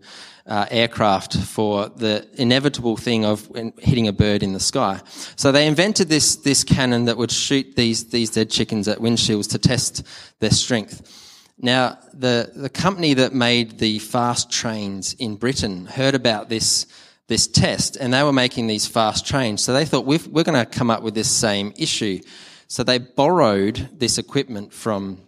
uh, 0.47 0.65
aircraft 0.69 1.37
for 1.37 1.89
the 1.89 2.27
inevitable 2.35 2.97
thing 2.97 3.25
of 3.25 3.49
hitting 3.79 4.07
a 4.07 4.13
bird 4.13 4.43
in 4.43 4.53
the 4.53 4.59
sky. 4.59 5.01
So 5.35 5.51
they 5.51 5.67
invented 5.67 6.07
this 6.07 6.35
this 6.37 6.63
cannon 6.63 7.05
that 7.05 7.17
would 7.17 7.31
shoot 7.31 7.75
these 7.75 8.09
these 8.09 8.29
dead 8.29 8.51
chickens 8.51 8.87
at 8.87 8.99
windshields 8.99 9.49
to 9.51 9.57
test 9.57 10.05
their 10.39 10.51
strength. 10.51 11.23
Now, 11.57 11.97
the, 12.13 12.51
the 12.53 12.69
company 12.69 13.13
that 13.13 13.33
made 13.33 13.79
the 13.79 13.99
fast 13.99 14.51
trains 14.51 15.13
in 15.13 15.37
Britain 15.37 15.85
heard 15.85 16.13
about 16.13 16.49
this, 16.49 16.85
this 17.27 17.47
test 17.47 17.95
and 17.95 18.13
they 18.13 18.23
were 18.23 18.33
making 18.33 18.67
these 18.67 18.85
fast 18.85 19.25
trains. 19.25 19.63
So 19.63 19.73
they 19.73 19.85
thought, 19.85 20.05
we 20.05 20.17
are 20.17 20.43
going 20.43 20.53
to 20.53 20.65
come 20.65 20.89
up 20.89 21.03
with 21.03 21.15
this 21.15 21.29
same 21.29 21.73
issue. 21.77 22.19
So 22.67 22.83
they 22.83 22.97
borrowed 22.97 23.89
this 23.93 24.17
equipment 24.17 24.73
from 24.73 25.21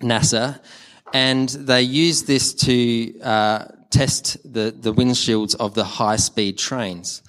NASA 0.00 0.60
and 1.12 1.48
they 1.48 1.82
used 1.82 2.26
this 2.26 2.54
to 2.54 3.20
uh, 3.20 3.66
test 3.90 4.36
the, 4.50 4.74
the 4.76 4.92
windshields 4.92 5.54
of 5.56 5.74
the 5.74 5.84
high 5.84 6.16
speed 6.16 6.58
trains. 6.58 7.22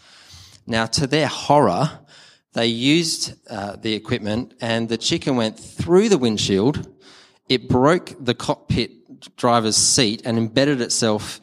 Now, 0.68 0.88
to 0.88 1.08
their 1.08 1.28
horror, 1.28 2.00
they 2.54 2.68
used 2.68 3.34
uh, 3.50 3.76
the 3.76 3.94
equipment 3.94 4.56
and 4.62 4.90
the 4.90 4.98
chicken 4.98 5.36
went 5.36 5.60
through 5.60 6.10
the 6.10 6.18
windshield 6.18 6.88
it 7.48 7.70
broke 7.70 8.14
the 8.20 8.34
cockpit 8.34 8.92
driver's 9.38 9.78
seat 9.78 10.22
and 10.26 10.38
embedded 10.38 10.82
itself 10.82 11.40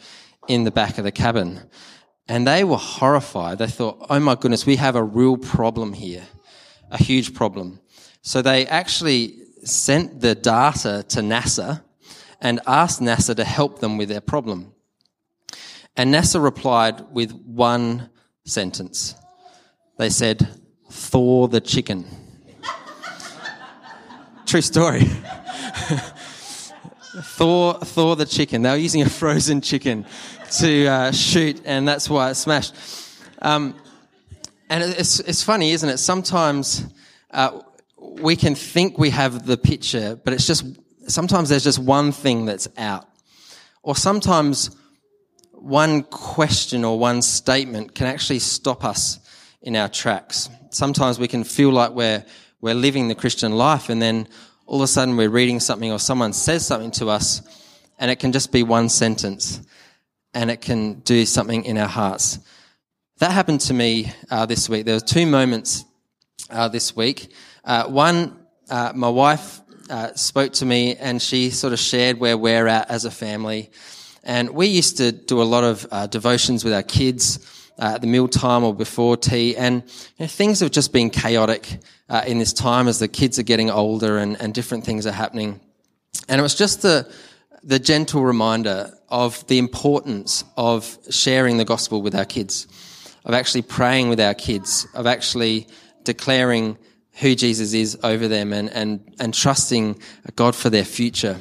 in 0.48 0.64
the 0.64 0.70
back 0.70 0.98
of 0.98 1.04
the 1.04 1.12
cabin. 1.12 1.60
And 2.28 2.46
they 2.46 2.64
were 2.64 2.76
horrified. 2.76 3.58
They 3.58 3.66
thought, 3.66 4.06
oh 4.08 4.20
my 4.20 4.34
goodness, 4.34 4.64
we 4.64 4.76
have 4.76 4.96
a 4.96 5.02
real 5.02 5.36
problem 5.36 5.92
here, 5.92 6.24
a 6.90 6.96
huge 6.96 7.34
problem. 7.34 7.80
So 8.22 8.42
they 8.42 8.66
actually 8.66 9.38
sent 9.64 10.20
the 10.20 10.34
data 10.34 11.04
to 11.08 11.20
NASA 11.20 11.82
and 12.40 12.60
asked 12.66 13.00
NASA 13.00 13.34
to 13.36 13.44
help 13.44 13.80
them 13.80 13.96
with 13.96 14.08
their 14.08 14.20
problem. 14.20 14.72
And 15.96 16.14
NASA 16.14 16.42
replied 16.42 17.12
with 17.12 17.32
one 17.32 18.10
sentence. 18.44 19.14
They 19.98 20.10
said, 20.10 20.48
thaw 20.90 21.48
the 21.48 21.60
chicken. 21.60 22.06
True 24.46 24.62
story. 24.62 25.08
Thaw, 27.12 27.74
thaw 27.74 28.14
the 28.14 28.24
chicken. 28.24 28.62
They 28.62 28.70
were 28.70 28.76
using 28.76 29.02
a 29.02 29.08
frozen 29.10 29.60
chicken 29.60 30.06
to 30.52 30.86
uh, 30.86 31.12
shoot, 31.12 31.60
and 31.66 31.86
that's 31.86 32.08
why 32.08 32.30
it 32.30 32.36
smashed. 32.36 32.74
Um, 33.42 33.74
and 34.70 34.82
it's, 34.82 35.20
it's 35.20 35.42
funny, 35.42 35.72
isn't 35.72 35.88
it? 35.90 35.98
Sometimes 35.98 36.86
uh, 37.30 37.60
we 37.98 38.34
can 38.34 38.54
think 38.54 38.96
we 38.96 39.10
have 39.10 39.44
the 39.44 39.58
picture, 39.58 40.16
but 40.24 40.32
it's 40.32 40.46
just 40.46 40.64
sometimes 41.06 41.50
there's 41.50 41.64
just 41.64 41.78
one 41.78 42.12
thing 42.12 42.46
that's 42.46 42.66
out, 42.78 43.06
or 43.82 43.94
sometimes 43.94 44.74
one 45.52 46.04
question 46.04 46.82
or 46.82 46.98
one 46.98 47.20
statement 47.20 47.94
can 47.94 48.06
actually 48.06 48.38
stop 48.38 48.86
us 48.86 49.18
in 49.60 49.76
our 49.76 49.88
tracks. 49.88 50.48
Sometimes 50.70 51.18
we 51.18 51.28
can 51.28 51.44
feel 51.44 51.72
like 51.72 51.90
we're 51.90 52.24
we're 52.62 52.74
living 52.74 53.08
the 53.08 53.14
Christian 53.14 53.52
life, 53.52 53.90
and 53.90 54.00
then 54.00 54.28
all 54.72 54.78
of 54.78 54.84
a 54.84 54.88
sudden 54.88 55.18
we're 55.18 55.28
reading 55.28 55.60
something 55.60 55.92
or 55.92 55.98
someone 55.98 56.32
says 56.32 56.66
something 56.66 56.90
to 56.90 57.10
us 57.10 57.42
and 57.98 58.10
it 58.10 58.18
can 58.18 58.32
just 58.32 58.50
be 58.50 58.62
one 58.62 58.88
sentence 58.88 59.60
and 60.32 60.50
it 60.50 60.62
can 60.62 60.94
do 61.00 61.26
something 61.26 61.66
in 61.66 61.76
our 61.76 61.86
hearts. 61.86 62.38
That 63.18 63.32
happened 63.32 63.60
to 63.62 63.74
me 63.74 64.14
uh, 64.30 64.46
this 64.46 64.70
week. 64.70 64.86
There 64.86 64.94
were 64.94 65.00
two 65.00 65.26
moments 65.26 65.84
uh, 66.48 66.68
this 66.68 66.96
week. 66.96 67.34
Uh, 67.62 67.84
one, 67.84 68.46
uh, 68.70 68.92
my 68.94 69.10
wife 69.10 69.60
uh, 69.90 70.14
spoke 70.14 70.54
to 70.54 70.64
me 70.64 70.96
and 70.96 71.20
she 71.20 71.50
sort 71.50 71.74
of 71.74 71.78
shared 71.78 72.18
where 72.18 72.38
we're 72.38 72.66
at 72.66 72.90
as 72.90 73.04
a 73.04 73.10
family. 73.10 73.70
And 74.24 74.48
we 74.54 74.68
used 74.68 74.96
to 74.96 75.12
do 75.12 75.42
a 75.42 75.44
lot 75.44 75.64
of 75.64 75.86
uh, 75.90 76.06
devotions 76.06 76.64
with 76.64 76.72
our 76.72 76.82
kids 76.82 77.46
uh, 77.78 77.92
at 77.94 78.00
the 78.00 78.06
meal 78.06 78.28
time 78.28 78.64
or 78.64 78.74
before 78.74 79.16
tea. 79.16 79.56
And 79.56 79.82
you 80.16 80.24
know, 80.24 80.26
things 80.26 80.60
have 80.60 80.70
just 80.70 80.92
been 80.92 81.10
chaotic 81.10 81.78
uh, 82.08 82.22
in 82.26 82.38
this 82.38 82.52
time 82.52 82.88
as 82.88 82.98
the 82.98 83.08
kids 83.08 83.38
are 83.38 83.44
getting 83.44 83.70
older 83.70 84.18
and, 84.18 84.40
and 84.40 84.54
different 84.54 84.84
things 84.84 85.06
are 85.06 85.12
happening. 85.12 85.60
And 86.28 86.38
it 86.38 86.42
was 86.42 86.54
just 86.54 86.82
the, 86.82 87.10
the 87.62 87.78
gentle 87.78 88.22
reminder 88.22 88.92
of 89.08 89.46
the 89.46 89.58
importance 89.58 90.44
of 90.56 90.98
sharing 91.10 91.56
the 91.56 91.64
gospel 91.64 92.02
with 92.02 92.14
our 92.14 92.24
kids, 92.24 92.66
of 93.24 93.34
actually 93.34 93.62
praying 93.62 94.08
with 94.08 94.20
our 94.20 94.34
kids, 94.34 94.86
of 94.94 95.06
actually 95.06 95.66
declaring 96.04 96.76
who 97.14 97.34
Jesus 97.34 97.74
is 97.74 97.98
over 98.02 98.26
them 98.28 98.52
and, 98.52 98.70
and, 98.70 99.14
and 99.20 99.34
trusting 99.34 100.00
God 100.34 100.56
for 100.56 100.70
their 100.70 100.84
future 100.84 101.38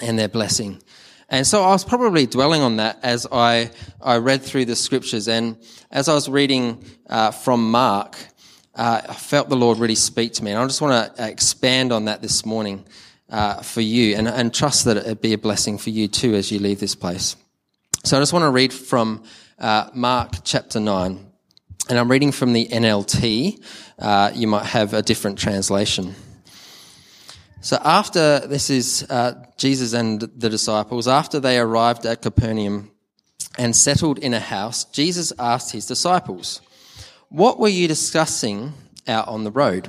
and 0.00 0.18
their 0.18 0.28
blessing. 0.28 0.82
And 1.28 1.46
so 1.46 1.62
I 1.62 1.68
was 1.68 1.84
probably 1.84 2.26
dwelling 2.26 2.62
on 2.62 2.76
that 2.76 3.00
as 3.02 3.26
I, 3.30 3.70
I 4.00 4.18
read 4.18 4.42
through 4.42 4.66
the 4.66 4.76
scriptures. 4.76 5.26
And 5.26 5.56
as 5.90 6.08
I 6.08 6.14
was 6.14 6.28
reading 6.28 6.84
uh, 7.08 7.32
from 7.32 7.70
Mark, 7.70 8.16
uh, 8.76 9.02
I 9.08 9.14
felt 9.14 9.48
the 9.48 9.56
Lord 9.56 9.78
really 9.78 9.96
speak 9.96 10.34
to 10.34 10.44
me. 10.44 10.52
And 10.52 10.60
I 10.60 10.66
just 10.66 10.80
want 10.80 11.16
to 11.16 11.28
expand 11.28 11.92
on 11.92 12.04
that 12.04 12.22
this 12.22 12.46
morning 12.46 12.84
uh, 13.28 13.62
for 13.62 13.80
you 13.80 14.14
and, 14.14 14.28
and 14.28 14.54
trust 14.54 14.84
that 14.84 14.98
it 14.98 15.20
be 15.20 15.32
a 15.32 15.38
blessing 15.38 15.78
for 15.78 15.90
you 15.90 16.06
too 16.06 16.34
as 16.34 16.52
you 16.52 16.60
leave 16.60 16.78
this 16.78 16.94
place. 16.94 17.34
So 18.04 18.16
I 18.16 18.20
just 18.20 18.32
want 18.32 18.44
to 18.44 18.50
read 18.50 18.72
from 18.72 19.24
uh, 19.58 19.90
Mark 19.94 20.34
chapter 20.44 20.78
9. 20.78 21.26
And 21.88 21.98
I'm 21.98 22.10
reading 22.10 22.30
from 22.30 22.52
the 22.52 22.68
NLT. 22.68 23.62
Uh, 23.98 24.30
you 24.34 24.46
might 24.46 24.66
have 24.66 24.94
a 24.94 25.02
different 25.02 25.38
translation. 25.38 26.14
So 27.66 27.80
after 27.82 28.46
this 28.46 28.70
is 28.70 29.04
uh, 29.10 29.44
Jesus 29.56 29.92
and 29.92 30.20
the 30.20 30.48
disciples, 30.48 31.08
after 31.08 31.40
they 31.40 31.58
arrived 31.58 32.06
at 32.06 32.22
Capernaum 32.22 32.92
and 33.58 33.74
settled 33.74 34.20
in 34.20 34.34
a 34.34 34.38
house, 34.38 34.84
Jesus 34.84 35.32
asked 35.36 35.72
his 35.72 35.84
disciples, 35.84 36.60
What 37.28 37.58
were 37.58 37.66
you 37.66 37.88
discussing 37.88 38.72
out 39.08 39.26
on 39.26 39.42
the 39.42 39.50
road? 39.50 39.88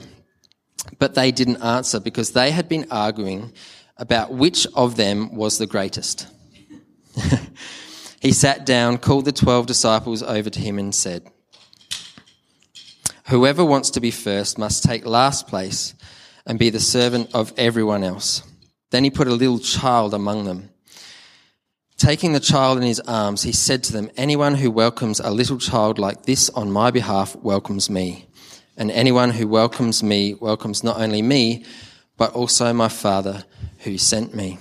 But 0.97 1.13
they 1.13 1.31
didn't 1.31 1.61
answer 1.61 1.99
because 1.99 2.31
they 2.31 2.49
had 2.49 2.67
been 2.67 2.87
arguing 2.89 3.53
about 3.95 4.33
which 4.33 4.65
of 4.73 4.95
them 4.95 5.35
was 5.35 5.59
the 5.59 5.67
greatest. 5.67 6.25
he 8.19 8.31
sat 8.31 8.65
down, 8.65 8.97
called 8.97 9.25
the 9.25 9.31
twelve 9.31 9.67
disciples 9.67 10.23
over 10.23 10.49
to 10.49 10.59
him, 10.59 10.79
and 10.79 10.95
said, 10.95 11.29
Whoever 13.27 13.63
wants 13.63 13.91
to 13.91 13.99
be 13.99 14.09
first 14.09 14.57
must 14.57 14.83
take 14.83 15.05
last 15.05 15.45
place 15.47 15.93
and 16.47 16.57
be 16.57 16.71
the 16.71 16.79
servant 16.79 17.29
of 17.35 17.53
everyone 17.57 18.03
else. 18.03 18.41
Then 18.89 19.03
he 19.03 19.11
put 19.11 19.27
a 19.27 19.33
little 19.33 19.59
child 19.59 20.13
among 20.13 20.45
them. 20.45 20.69
Taking 21.97 22.31
the 22.31 22.39
child 22.39 22.77
in 22.77 22.83
his 22.85 23.01
arms, 23.01 23.43
he 23.43 23.51
said 23.51 23.83
to 23.83 23.93
them, 23.93 24.09
Anyone 24.15 24.55
who 24.55 24.71
welcomes 24.71 25.19
a 25.19 25.29
little 25.29 25.57
child 25.57 25.99
like 25.99 26.23
this 26.23 26.49
on 26.51 26.71
my 26.71 26.89
behalf 26.89 27.35
welcomes 27.35 27.89
me. 27.89 28.27
And 28.77 28.89
anyone 28.91 29.31
who 29.31 29.47
welcomes 29.47 30.01
me 30.01 30.35
welcomes 30.35 30.83
not 30.83 31.01
only 31.01 31.21
me, 31.21 31.65
but 32.15 32.33
also 32.33 32.71
my 32.71 32.87
Father 32.87 33.43
who 33.79 33.97
sent 33.97 34.33
me. 34.33 34.57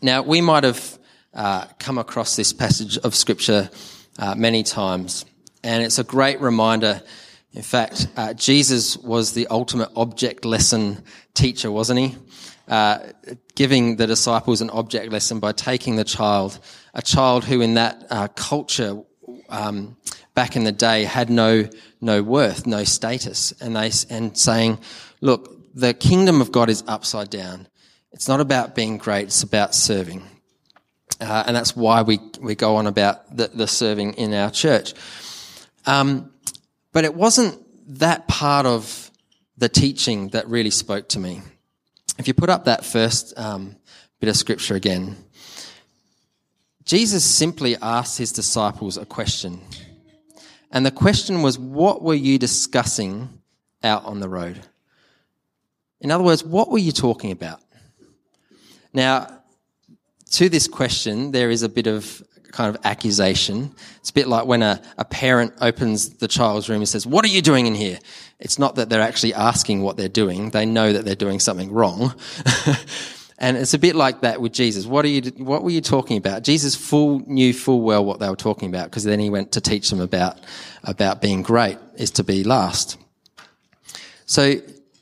Now, 0.00 0.22
we 0.22 0.40
might 0.40 0.64
have 0.64 0.98
uh, 1.34 1.66
come 1.78 1.98
across 1.98 2.36
this 2.36 2.52
passage 2.52 2.96
of 2.98 3.14
Scripture 3.14 3.68
uh, 4.18 4.34
many 4.34 4.62
times, 4.62 5.26
and 5.62 5.82
it's 5.82 5.98
a 5.98 6.04
great 6.04 6.40
reminder 6.40 7.02
in 7.56 7.62
fact, 7.62 8.08
uh, 8.18 8.34
Jesus 8.34 8.98
was 8.98 9.32
the 9.32 9.46
ultimate 9.46 9.88
object 9.96 10.44
lesson 10.44 11.02
teacher, 11.32 11.72
wasn't 11.72 11.98
he? 11.98 12.14
Uh, 12.68 12.98
giving 13.54 13.96
the 13.96 14.06
disciples 14.06 14.60
an 14.60 14.68
object 14.68 15.10
lesson 15.10 15.40
by 15.40 15.52
taking 15.52 15.96
the 15.96 16.04
child, 16.04 16.58
a 16.92 17.00
child 17.00 17.44
who 17.44 17.62
in 17.62 17.72
that 17.74 18.06
uh, 18.10 18.28
culture 18.28 19.00
um, 19.48 19.96
back 20.34 20.54
in 20.54 20.64
the 20.64 20.72
day 20.72 21.04
had 21.04 21.30
no 21.30 21.66
no 22.02 22.22
worth, 22.22 22.66
no 22.66 22.84
status, 22.84 23.52
and 23.58 23.74
they 23.74 23.90
and 24.10 24.36
saying, 24.36 24.78
"Look, 25.22 25.74
the 25.74 25.94
kingdom 25.94 26.42
of 26.42 26.52
God 26.52 26.68
is 26.68 26.84
upside 26.86 27.30
down. 27.30 27.68
It's 28.12 28.28
not 28.28 28.40
about 28.40 28.74
being 28.74 28.98
great; 28.98 29.28
it's 29.28 29.42
about 29.42 29.74
serving." 29.74 30.22
Uh, 31.22 31.44
and 31.46 31.56
that's 31.56 31.74
why 31.74 32.02
we 32.02 32.20
we 32.38 32.54
go 32.54 32.76
on 32.76 32.86
about 32.86 33.34
the, 33.34 33.48
the 33.48 33.66
serving 33.66 34.12
in 34.14 34.34
our 34.34 34.50
church. 34.50 34.92
Um, 35.86 36.32
but 36.96 37.04
it 37.04 37.14
wasn't 37.14 37.54
that 37.98 38.26
part 38.26 38.64
of 38.64 39.10
the 39.58 39.68
teaching 39.68 40.28
that 40.28 40.48
really 40.48 40.70
spoke 40.70 41.06
to 41.10 41.18
me. 41.18 41.42
If 42.18 42.26
you 42.26 42.32
put 42.32 42.48
up 42.48 42.64
that 42.64 42.86
first 42.86 43.38
um, 43.38 43.76
bit 44.18 44.30
of 44.30 44.36
scripture 44.38 44.76
again, 44.76 45.14
Jesus 46.86 47.22
simply 47.22 47.76
asked 47.82 48.16
his 48.16 48.32
disciples 48.32 48.96
a 48.96 49.04
question. 49.04 49.60
And 50.70 50.86
the 50.86 50.90
question 50.90 51.42
was, 51.42 51.58
What 51.58 52.00
were 52.00 52.14
you 52.14 52.38
discussing 52.38 53.28
out 53.82 54.06
on 54.06 54.20
the 54.20 54.28
road? 54.30 54.62
In 56.00 56.10
other 56.10 56.24
words, 56.24 56.42
what 56.42 56.70
were 56.70 56.78
you 56.78 56.92
talking 56.92 57.30
about? 57.30 57.60
Now, 58.94 59.42
to 60.30 60.48
this 60.48 60.66
question, 60.66 61.30
there 61.30 61.50
is 61.50 61.62
a 61.62 61.68
bit 61.68 61.88
of 61.88 62.22
kind 62.56 62.74
of 62.74 62.80
accusation. 62.86 63.74
It's 64.00 64.10
a 64.10 64.14
bit 64.14 64.28
like 64.28 64.46
when 64.46 64.62
a, 64.62 64.80
a 64.96 65.04
parent 65.04 65.52
opens 65.60 66.08
the 66.08 66.26
child's 66.26 66.70
room 66.70 66.80
and 66.80 66.88
says, 66.88 67.06
What 67.06 67.24
are 67.24 67.28
you 67.28 67.42
doing 67.42 67.66
in 67.66 67.74
here? 67.74 67.98
It's 68.40 68.58
not 68.58 68.76
that 68.76 68.88
they're 68.88 69.02
actually 69.02 69.34
asking 69.34 69.82
what 69.82 69.98
they're 69.98 70.08
doing, 70.08 70.50
they 70.50 70.64
know 70.64 70.92
that 70.92 71.04
they're 71.04 71.14
doing 71.14 71.38
something 71.38 71.70
wrong. 71.70 72.14
and 73.38 73.58
it's 73.58 73.74
a 73.74 73.78
bit 73.78 73.94
like 73.94 74.22
that 74.22 74.40
with 74.40 74.52
Jesus. 74.52 74.86
What, 74.86 75.04
are 75.04 75.08
you, 75.08 75.22
what 75.36 75.62
were 75.62 75.70
you 75.70 75.82
talking 75.82 76.16
about? 76.16 76.42
Jesus 76.42 76.74
full, 76.74 77.20
knew 77.26 77.52
full 77.52 77.82
well 77.82 78.04
what 78.04 78.20
they 78.20 78.28
were 78.28 78.36
talking 78.36 78.70
about 78.70 78.90
because 78.90 79.04
then 79.04 79.20
he 79.20 79.28
went 79.28 79.52
to 79.52 79.60
teach 79.60 79.90
them 79.90 80.00
about, 80.00 80.40
about 80.82 81.20
being 81.20 81.42
great 81.42 81.78
is 81.96 82.10
to 82.12 82.24
be 82.24 82.42
last. 82.42 82.96
So, 84.24 84.54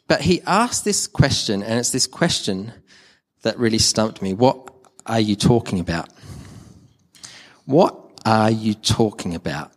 but 0.08 0.20
he 0.20 0.42
asked 0.42 0.84
this 0.84 1.06
question, 1.06 1.62
and 1.62 1.78
it's 1.78 1.90
this 1.90 2.08
question 2.08 2.72
that 3.42 3.58
really 3.58 3.78
stumped 3.78 4.20
me. 4.20 4.34
What 4.34 4.70
are 5.06 5.20
you 5.20 5.36
talking 5.36 5.78
about? 5.78 6.08
What 7.66 7.98
are 8.24 8.50
you 8.50 8.74
talking 8.74 9.34
about? 9.34 9.72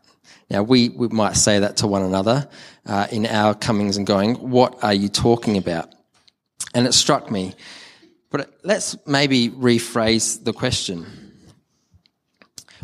Now, 0.50 0.64
we, 0.64 0.90
we 0.90 1.08
might 1.10 1.36
say 1.36 1.60
that 1.60 1.78
to 1.78 1.88
one 1.88 2.04
another 2.04 2.48
uh, 2.86 3.08
in 3.12 3.26
our 3.26 3.54
comings 3.54 3.98
and 3.98 4.08
going, 4.08 4.36
What 4.36 4.84
are 4.84 4.94
you 4.94 5.10
talking 5.10 5.58
about? 5.58 5.94
And 6.74 6.88
it 6.88 6.94
struck 6.94 7.30
me. 7.30 7.54
But 8.30 8.54
let's 8.64 8.98
maybe 9.06 9.50
rephrase 9.50 10.44
the 10.44 10.54
question 10.54 11.06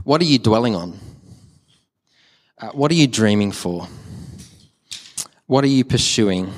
What 0.04 0.22
are 0.22 0.26
you 0.26 0.40
dwelling 0.40 0.76
on? 0.76 1.00
Uh, 2.58 2.70
what 2.70 2.92
are 2.92 2.96
you 2.96 3.08
dreaming 3.08 3.52
for? 3.52 3.88
What 5.48 5.64
are 5.64 5.68
you 5.68 5.84
pursuing? 5.84 6.52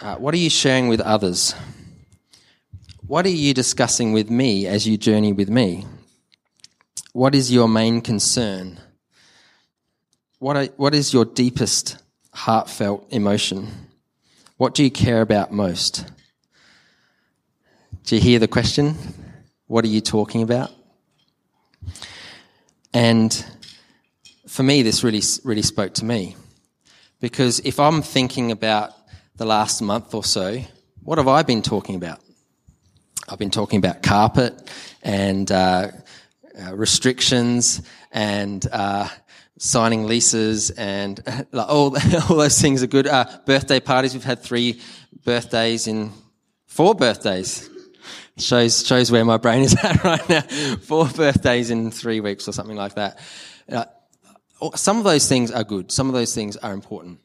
Uh, 0.00 0.16
what 0.16 0.34
are 0.34 0.38
you 0.38 0.50
sharing 0.50 0.88
with 0.88 1.00
others? 1.00 1.54
What 3.06 3.26
are 3.26 3.30
you 3.30 3.52
discussing 3.52 4.12
with 4.12 4.30
me 4.30 4.66
as 4.66 4.88
you 4.88 4.96
journey 4.96 5.32
with 5.32 5.50
me? 5.50 5.84
What 7.12 7.34
is 7.34 7.52
your 7.52 7.68
main 7.68 8.00
concern? 8.00 8.80
What, 10.38 10.56
are, 10.56 10.64
what 10.76 10.94
is 10.94 11.12
your 11.12 11.24
deepest 11.24 11.98
heartfelt 12.32 13.06
emotion? 13.10 13.68
What 14.56 14.74
do 14.74 14.82
you 14.82 14.90
care 14.90 15.20
about 15.20 15.52
most? 15.52 16.10
Do 18.04 18.16
you 18.16 18.22
hear 18.22 18.38
the 18.38 18.48
question? 18.48 18.94
What 19.66 19.84
are 19.84 19.88
you 19.88 20.00
talking 20.00 20.42
about? 20.42 20.70
And 22.94 23.44
for 24.46 24.62
me, 24.62 24.82
this 24.82 25.04
really, 25.04 25.22
really 25.44 25.62
spoke 25.62 25.94
to 25.94 26.04
me 26.04 26.36
Because 27.22 27.60
if 27.60 27.78
I'm 27.78 28.02
thinking 28.02 28.50
about 28.50 28.90
the 29.36 29.46
last 29.46 29.80
month 29.80 30.12
or 30.12 30.24
so, 30.24 30.60
what 31.04 31.18
have 31.18 31.28
I 31.28 31.42
been 31.42 31.62
talking 31.62 31.94
about? 31.94 32.18
I've 33.28 33.38
been 33.38 33.50
talking 33.50 33.78
about 33.78 34.02
carpet 34.02 34.54
and 35.04 35.50
uh, 35.50 35.92
uh, 36.60 36.74
restrictions 36.74 37.82
and 38.10 38.66
uh, 38.72 39.08
signing 39.58 40.06
leases 40.06 40.70
and 40.70 41.20
like, 41.52 41.68
all, 41.68 41.96
all 42.28 42.36
those 42.36 42.60
things 42.60 42.82
are 42.82 42.86
good. 42.86 43.06
Uh, 43.06 43.24
birthday 43.46 43.80
parties. 43.80 44.14
We've 44.14 44.24
had 44.24 44.40
three 44.40 44.80
birthdays 45.24 45.86
in 45.86 46.12
four 46.66 46.94
birthdays. 46.94 47.68
Shows, 48.38 48.86
shows 48.86 49.12
where 49.12 49.24
my 49.24 49.36
brain 49.36 49.62
is 49.62 49.76
at 49.82 50.02
right 50.02 50.28
now. 50.28 50.40
Four 50.78 51.06
birthdays 51.06 51.70
in 51.70 51.90
three 51.90 52.20
weeks 52.20 52.48
or 52.48 52.52
something 52.52 52.76
like 52.76 52.94
that. 52.94 53.18
Uh, 53.68 53.84
some 54.74 54.98
of 54.98 55.04
those 55.04 55.28
things 55.28 55.50
are 55.50 55.64
good. 55.64 55.92
Some 55.92 56.08
of 56.08 56.14
those 56.14 56.34
things 56.34 56.56
are 56.56 56.72
important. 56.72 57.20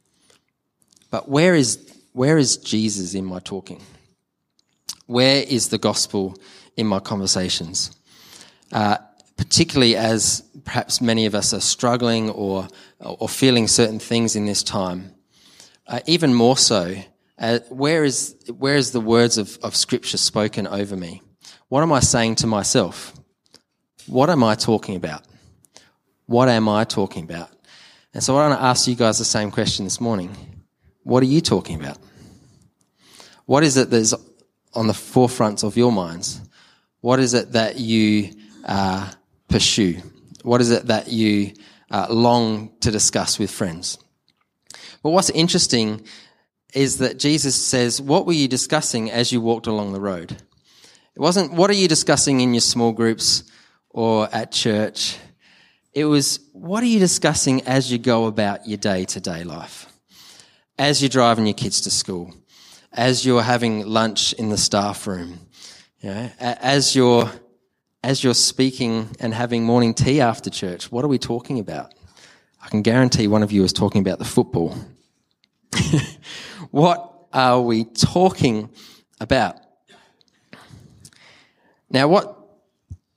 But 1.09 1.29
where 1.29 1.55
is, 1.55 1.79
where 2.13 2.37
is 2.37 2.57
Jesus 2.57 3.13
in 3.13 3.25
my 3.25 3.39
talking? 3.39 3.81
Where 5.05 5.43
is 5.43 5.69
the 5.69 5.77
gospel 5.77 6.37
in 6.75 6.85
my 6.87 6.99
conversations? 6.99 7.95
Uh, 8.71 8.97
particularly 9.37 9.95
as 9.95 10.43
perhaps 10.65 10.99
many 10.99 11.25
of 11.25 11.33
us 11.33 11.53
are 11.53 11.61
struggling 11.61 12.29
or, 12.31 12.67
or 12.99 13.29
feeling 13.29 13.67
certain 13.67 13.99
things 13.99 14.35
in 14.35 14.45
this 14.45 14.63
time. 14.63 15.13
Uh, 15.87 16.01
even 16.05 16.33
more 16.33 16.57
so, 16.57 16.95
uh, 17.39 17.59
where 17.69 18.03
is, 18.03 18.35
where 18.57 18.75
is 18.75 18.91
the 18.91 18.99
words 18.99 19.37
of, 19.37 19.57
of 19.63 19.75
scripture 19.75 20.17
spoken 20.17 20.67
over 20.67 20.97
me? 20.97 21.21
What 21.69 21.83
am 21.83 21.93
I 21.93 22.01
saying 22.01 22.35
to 22.35 22.47
myself? 22.47 23.13
What 24.07 24.29
am 24.29 24.43
I 24.43 24.55
talking 24.55 24.95
about? 24.95 25.23
What 26.25 26.49
am 26.49 26.67
I 26.67 26.83
talking 26.83 27.23
about? 27.23 27.49
And 28.13 28.23
so 28.23 28.35
I 28.35 28.47
want 28.47 28.59
to 28.59 28.65
ask 28.65 28.87
you 28.87 28.95
guys 28.95 29.17
the 29.17 29.25
same 29.25 29.51
question 29.51 29.85
this 29.85 30.01
morning. 30.01 30.35
What 31.03 31.23
are 31.23 31.27
you 31.27 31.39
talking 31.39 31.79
about? 31.79 31.97
What 33.45 33.63
is 33.63 33.77
it 33.77 33.89
that's 33.89 34.13
on 34.73 34.87
the 34.87 34.93
forefront 34.93 35.63
of 35.63 35.77
your 35.77 35.91
minds? 35.91 36.41
What 36.99 37.19
is 37.19 37.33
it 37.33 37.53
that 37.53 37.79
you 37.79 38.33
uh, 38.65 39.11
pursue? 39.47 40.01
What 40.43 40.61
is 40.61 40.71
it 40.71 40.87
that 40.87 41.09
you 41.09 41.53
uh, 41.91 42.07
long 42.09 42.71
to 42.81 42.91
discuss 42.91 43.39
with 43.39 43.51
friends? 43.51 43.97
But 45.03 45.11
what's 45.11 45.29
interesting 45.29 46.05
is 46.73 46.97
that 46.97 47.17
Jesus 47.19 47.55
says, 47.55 48.01
What 48.01 48.25
were 48.25 48.33
you 48.33 48.47
discussing 48.47 49.09
as 49.11 49.31
you 49.31 49.41
walked 49.41 49.67
along 49.67 49.93
the 49.93 50.01
road? 50.01 50.31
It 50.31 51.19
wasn't, 51.19 51.53
What 51.53 51.69
are 51.69 51.75
you 51.75 51.87
discussing 51.87 52.41
in 52.41 52.53
your 52.53 52.61
small 52.61 52.91
groups 52.91 53.43
or 53.89 54.29
at 54.33 54.51
church? 54.51 55.17
It 55.93 56.05
was, 56.05 56.39
What 56.53 56.83
are 56.83 56.87
you 56.87 56.99
discussing 56.99 57.61
as 57.63 57.91
you 57.91 57.97
go 57.97 58.25
about 58.25 58.67
your 58.67 58.77
day 58.77 59.05
to 59.05 59.19
day 59.19 59.43
life? 59.43 59.87
As 60.77 61.01
you're 61.01 61.09
driving 61.09 61.47
your 61.47 61.55
kids 61.55 61.81
to 61.81 61.91
school, 61.91 62.33
as 62.93 63.25
you're 63.25 63.41
having 63.41 63.85
lunch 63.85 64.33
in 64.33 64.49
the 64.49 64.57
staff 64.57 65.07
room, 65.07 65.39
you 66.01 66.11
know, 66.11 66.29
as 66.39 66.95
you're 66.95 67.31
as 68.03 68.23
you're 68.23 68.33
speaking 68.33 69.09
and 69.19 69.33
having 69.33 69.63
morning 69.63 69.93
tea 69.93 70.21
after 70.21 70.49
church, 70.49 70.91
what 70.91 71.03
are 71.03 71.07
we 71.07 71.17
talking 71.17 71.59
about? 71.59 71.93
I 72.63 72.69
can 72.69 72.81
guarantee 72.81 73.27
one 73.27 73.43
of 73.43 73.51
you 73.51 73.63
is 73.63 73.73
talking 73.73 74.01
about 74.01 74.19
the 74.19 74.25
football. 74.25 74.75
what 76.71 77.27
are 77.33 77.61
we 77.61 77.85
talking 77.85 78.69
about? 79.19 79.57
Now, 81.89 82.07
what 82.07 82.37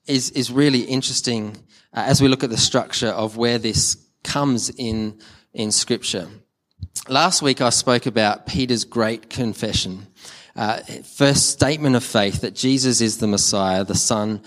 is, 0.07 0.31
is 0.31 0.51
really 0.51 0.81
interesting 0.81 1.57
uh, 1.93 2.05
as 2.07 2.21
we 2.21 2.29
look 2.29 2.45
at 2.45 2.51
the 2.51 2.57
structure 2.57 3.09
of 3.09 3.37
where 3.37 3.59
this 3.59 3.97
comes 4.23 4.71
in, 4.71 5.19
in 5.53 5.73
Scripture. 5.73 6.29
Last 7.09 7.43
week 7.43 7.61
I 7.61 7.71
spoke 7.71 8.07
about 8.07 8.47
Peter's 8.47 8.85
great 8.85 9.31
confession. 9.31 10.07
Uh, 10.55 10.79
first 11.17 11.51
statement 11.51 11.97
of 11.97 12.05
faith 12.05 12.43
that 12.43 12.55
Jesus 12.55 13.01
is 13.01 13.19
the 13.19 13.27
Messiah, 13.27 13.85
the 13.85 13.95
Son 13.95 14.43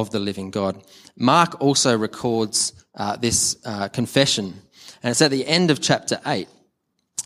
of 0.00 0.10
the 0.10 0.20
living 0.20 0.50
God. 0.50 0.82
Mark 1.16 1.60
also 1.60 1.96
records 1.96 2.72
uh, 2.94 3.16
this 3.16 3.56
uh, 3.64 3.88
confession, 3.88 4.54
and 5.02 5.10
it's 5.10 5.22
at 5.22 5.30
the 5.30 5.46
end 5.46 5.70
of 5.70 5.80
chapter 5.80 6.20
8. 6.26 6.48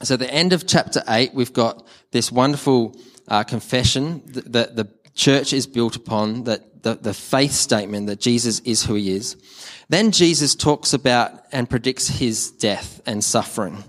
So, 0.03 0.15
at 0.15 0.21
the 0.21 0.33
end 0.33 0.53
of 0.53 0.67
chapter 0.67 1.03
8, 1.07 1.35
we've 1.35 1.53
got 1.53 1.87
this 2.11 2.33
wonderful 2.33 2.97
uh, 3.29 3.45
confession 3.45 4.23
that 4.27 4.75
the 4.77 4.89
church 5.15 5.53
is 5.53 5.67
built 5.67 5.97
upon, 5.97 6.45
that 6.45 6.83
the, 6.83 6.95
the 6.95 7.15
faith 7.15 7.53
statement 7.53 8.07
that 8.09 8.21
Jesus 8.21 8.61
is 8.61 8.85
who 8.85 8.95
he 8.95 9.15
is. 9.15 9.37
Then 9.89 10.11
Jesus 10.11 10.55
talks 10.55 10.93
about 10.93 11.45
and 11.53 11.69
predicts 11.69 12.09
his 12.09 12.51
death 12.51 13.01
and 13.07 13.23
suffering. 13.23 13.85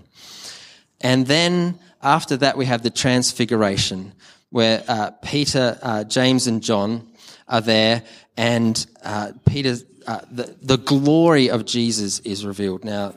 And 1.00 1.26
then 1.26 1.78
after 2.02 2.36
that, 2.36 2.56
we 2.56 2.66
have 2.66 2.82
the 2.82 2.90
transfiguration, 2.90 4.12
where 4.50 4.84
uh, 4.86 5.10
Peter, 5.22 5.78
uh, 5.82 6.04
James, 6.04 6.46
and 6.46 6.62
John 6.62 7.08
are 7.48 7.60
there, 7.60 8.02
and 8.36 8.86
uh, 9.02 9.32
Peter, 9.46 9.76
uh, 10.06 10.20
the, 10.30 10.56
the 10.62 10.78
glory 10.78 11.50
of 11.50 11.64
Jesus 11.64 12.18
is 12.20 12.44
revealed. 12.44 12.84
Now, 12.84 13.14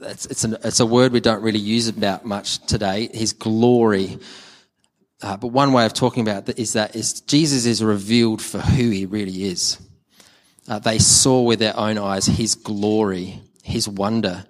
it's, 0.00 0.26
it's, 0.26 0.44
an, 0.44 0.56
it's 0.64 0.80
a 0.80 0.86
word 0.86 1.12
we 1.12 1.20
don't 1.20 1.42
really 1.42 1.58
use 1.58 1.88
about 1.88 2.24
much 2.24 2.58
today, 2.66 3.08
his 3.12 3.32
glory. 3.32 4.18
Uh, 5.22 5.36
but 5.36 5.48
one 5.48 5.72
way 5.72 5.84
of 5.84 5.92
talking 5.92 6.22
about 6.22 6.46
that 6.46 6.58
is 6.58 6.72
that 6.72 6.96
is 6.96 7.20
Jesus 7.20 7.66
is 7.66 7.84
revealed 7.84 8.40
for 8.40 8.58
who 8.58 8.90
he 8.90 9.06
really 9.06 9.44
is. 9.44 9.78
Uh, 10.68 10.78
they 10.78 10.98
saw 10.98 11.42
with 11.42 11.58
their 11.58 11.76
own 11.76 11.98
eyes 11.98 12.26
his 12.26 12.54
glory, 12.54 13.42
his 13.62 13.88
wonder, 13.88 14.44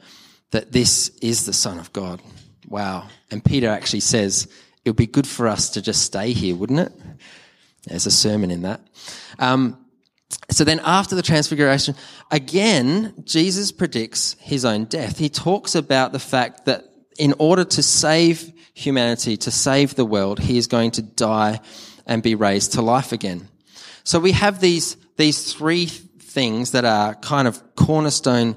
that 0.51 0.71
this 0.71 1.09
is 1.19 1.47
the 1.47 1.53
Son 1.53 1.79
of 1.79 1.93
God. 1.93 2.21
Wow. 2.69 3.09
And 3.31 3.45
Peter 3.45 3.69
actually 3.69 4.01
says, 4.01 4.47
it 4.85 4.91
would 4.91 4.97
be 4.97 5.07
good 5.07 5.27
for 5.27 5.49
us 5.49 5.71
to 5.71 5.83
just 5.83 6.03
stay 6.03 6.33
here, 6.33 6.55
wouldn't 6.55 6.81
it? 6.81 6.93
There's 7.87 8.07
a 8.07 8.11
sermon 8.11 8.51
in 8.51 8.63
that. 8.63 8.81
Um, 9.39 9.79
so 10.51 10.65
then 10.65 10.81
after 10.85 11.15
the 11.15 11.23
transfiguration, 11.23 11.95
again, 12.31 13.15
Jesus 13.25 13.73
predicts 13.73 14.37
his 14.41 14.65
own 14.65 14.85
death. 14.85 15.19
He 15.19 15.29
talks 15.29 15.75
about 15.75 16.13
the 16.13 16.19
fact 16.19 16.67
that 16.67 16.85
in 17.19 17.35
order 17.39 17.65
to 17.65 17.83
save 17.83 18.53
humanity, 18.75 19.37
to 19.37 19.51
save 19.51 19.95
the 19.95 20.05
world, 20.05 20.41
he 20.41 20.59
is 20.59 20.67
going 20.67 20.93
to 20.93 21.03
die 21.03 21.61
and 22.07 22.23
be 22.23 22.35
raised 22.35 22.73
to 22.73 22.83
life 22.83 23.13
again. 23.13 23.49
So 24.05 24.19
we 24.19 24.33
have 24.33 24.61
these, 24.61 24.97
these 25.17 25.53
three 25.53 25.87
things 25.87 26.73
that 26.73 26.85
are 26.85 27.15
kind 27.17 27.47
of 27.47 27.63
cornerstone, 27.77 28.57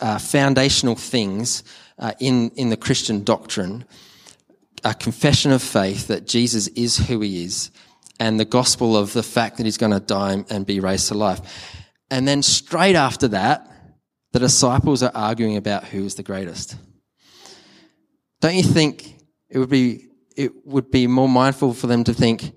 uh, 0.00 0.18
foundational 0.18 0.94
things 0.94 1.64
uh, 1.98 2.12
in, 2.20 2.50
in 2.50 2.70
the 2.70 2.76
Christian 2.76 3.24
doctrine. 3.24 3.84
A 4.84 4.94
confession 4.94 5.50
of 5.52 5.62
faith 5.62 6.06
that 6.08 6.26
Jesus 6.26 6.68
is 6.68 6.96
who 6.96 7.20
he 7.20 7.44
is 7.44 7.70
and 8.18 8.40
the 8.40 8.44
gospel 8.44 8.96
of 8.96 9.12
the 9.12 9.22
fact 9.22 9.56
that 9.56 9.66
he's 9.66 9.78
going 9.78 9.92
to 9.92 10.00
die 10.00 10.44
and 10.48 10.66
be 10.66 10.80
raised 10.80 11.08
to 11.08 11.14
life. 11.14 11.40
And 12.10 12.26
then 12.26 12.42
straight 12.42 12.96
after 12.96 13.28
that, 13.28 13.70
the 14.32 14.38
disciples 14.38 15.02
are 15.02 15.12
arguing 15.14 15.56
about 15.56 15.84
who 15.84 16.04
is 16.04 16.14
the 16.14 16.22
greatest. 16.22 16.76
Don't 18.40 18.54
you 18.54 18.62
think 18.62 19.16
it 19.48 19.58
would 19.58 19.70
be, 19.70 20.08
it 20.36 20.66
would 20.66 20.90
be 20.90 21.06
more 21.06 21.28
mindful 21.28 21.72
for 21.72 21.86
them 21.86 22.04
to 22.04 22.14
think, 22.14 22.52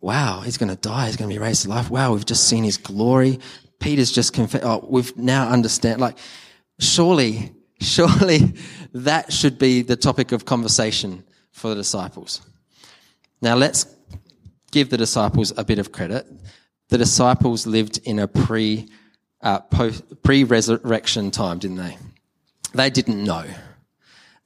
wow, 0.00 0.40
he's 0.40 0.58
going 0.58 0.68
to 0.68 0.76
die. 0.76 1.06
He's 1.06 1.16
going 1.16 1.30
to 1.30 1.34
be 1.34 1.42
raised 1.42 1.62
to 1.62 1.70
life. 1.70 1.90
Wow, 1.90 2.12
we've 2.12 2.26
just 2.26 2.48
seen 2.48 2.64
his 2.64 2.76
glory. 2.76 3.40
Peter's 3.80 4.12
just 4.12 4.32
confessed. 4.32 4.64
Oh, 4.64 4.86
we've 4.88 5.16
now 5.16 5.48
understand. 5.48 6.00
Like, 6.00 6.18
surely, 6.78 7.54
surely 7.80 8.54
that 8.92 9.32
should 9.32 9.58
be 9.58 9.82
the 9.82 9.96
topic 9.96 10.32
of 10.32 10.44
conversation 10.44 11.24
for 11.50 11.68
the 11.68 11.76
disciples. 11.76 12.42
Now 13.40 13.56
let's 13.56 13.84
give 14.74 14.90
the 14.90 14.96
disciples 14.96 15.52
a 15.56 15.64
bit 15.64 15.78
of 15.78 15.92
credit. 15.92 16.26
The 16.88 16.98
disciples 16.98 17.64
lived 17.64 18.00
in 18.04 18.18
a 18.18 18.26
pre, 18.26 18.88
uh, 19.40 19.60
pre-resurrection 20.24 21.30
time, 21.30 21.60
didn't 21.60 21.76
they? 21.76 21.96
They 22.74 22.90
didn't 22.90 23.22
know. 23.22 23.44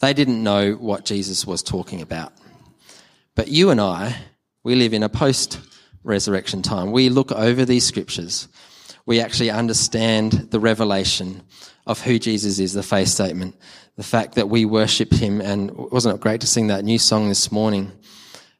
They 0.01 0.13
didn't 0.13 0.43
know 0.43 0.75
what 0.75 1.07
Jesus 1.07 1.47
was 1.47 1.63
talking 1.63 2.03
about. 2.03 2.35
But 3.35 3.49
you 3.49 3.71
and 3.71 3.81
I, 3.81 4.17
we 4.63 4.75
live 4.75 4.93
in 4.93 5.03
a 5.03 5.09
post-resurrection 5.09 6.61
time. 6.61 6.93
We 6.93 7.09
look 7.09 7.33
over 7.33 7.65
these 7.65 7.87
scriptures. 7.87 8.49
We 9.07 9.21
actually 9.23 9.51
understand 9.51 10.49
the 10.51 10.61
revelation 10.61 11.43
of 11.87 12.03
who 12.03 12.19
Jesus 12.19 12.59
is, 12.59 12.75
the 12.75 12.83
faith 12.83 13.09
statement, 13.09 13.57
the 13.97 14.03
fact 14.03 14.35
that 14.35 14.51
we 14.51 14.67
worship 14.67 15.11
him. 15.11 15.41
And 15.41 15.71
wasn't 15.75 16.17
it 16.17 16.21
great 16.21 16.43
to 16.43 16.47
sing 16.47 16.67
that 16.67 16.85
new 16.85 16.99
song 16.99 17.29
this 17.31 17.51
morning? 17.51 17.93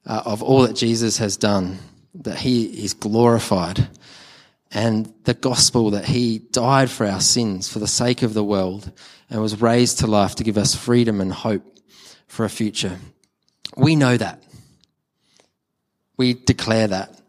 Uh, 0.09 0.23
of 0.25 0.43
all 0.43 0.63
that 0.63 0.75
Jesus 0.75 1.19
has 1.19 1.37
done, 1.37 1.79
that 2.15 2.39
he 2.39 2.65
is 2.83 2.95
glorified, 2.95 3.89
and 4.73 5.13
the 5.25 5.35
gospel 5.35 5.91
that 5.91 6.07
he 6.07 6.41
died 6.51 6.91
for 6.91 7.07
our 7.07 7.21
sins 7.21 7.69
for 7.69 7.79
the 7.79 7.87
sake 7.87 8.23
of 8.23 8.35
the 8.35 8.43
world 8.43 8.91
and 9.31 9.41
was 9.41 9.61
raised 9.61 10.01
to 10.01 10.07
life 10.07 10.35
to 10.35 10.45
give 10.45 10.59
us 10.59 10.75
freedom 10.75 11.21
and 11.21 11.33
hope 11.33 11.63
for 12.27 12.45
a 12.45 12.51
future. 12.51 12.99
We 13.77 13.95
know 13.95 14.17
that. 14.17 14.43
We 16.17 16.35
declare 16.35 16.89
that. 16.89 17.21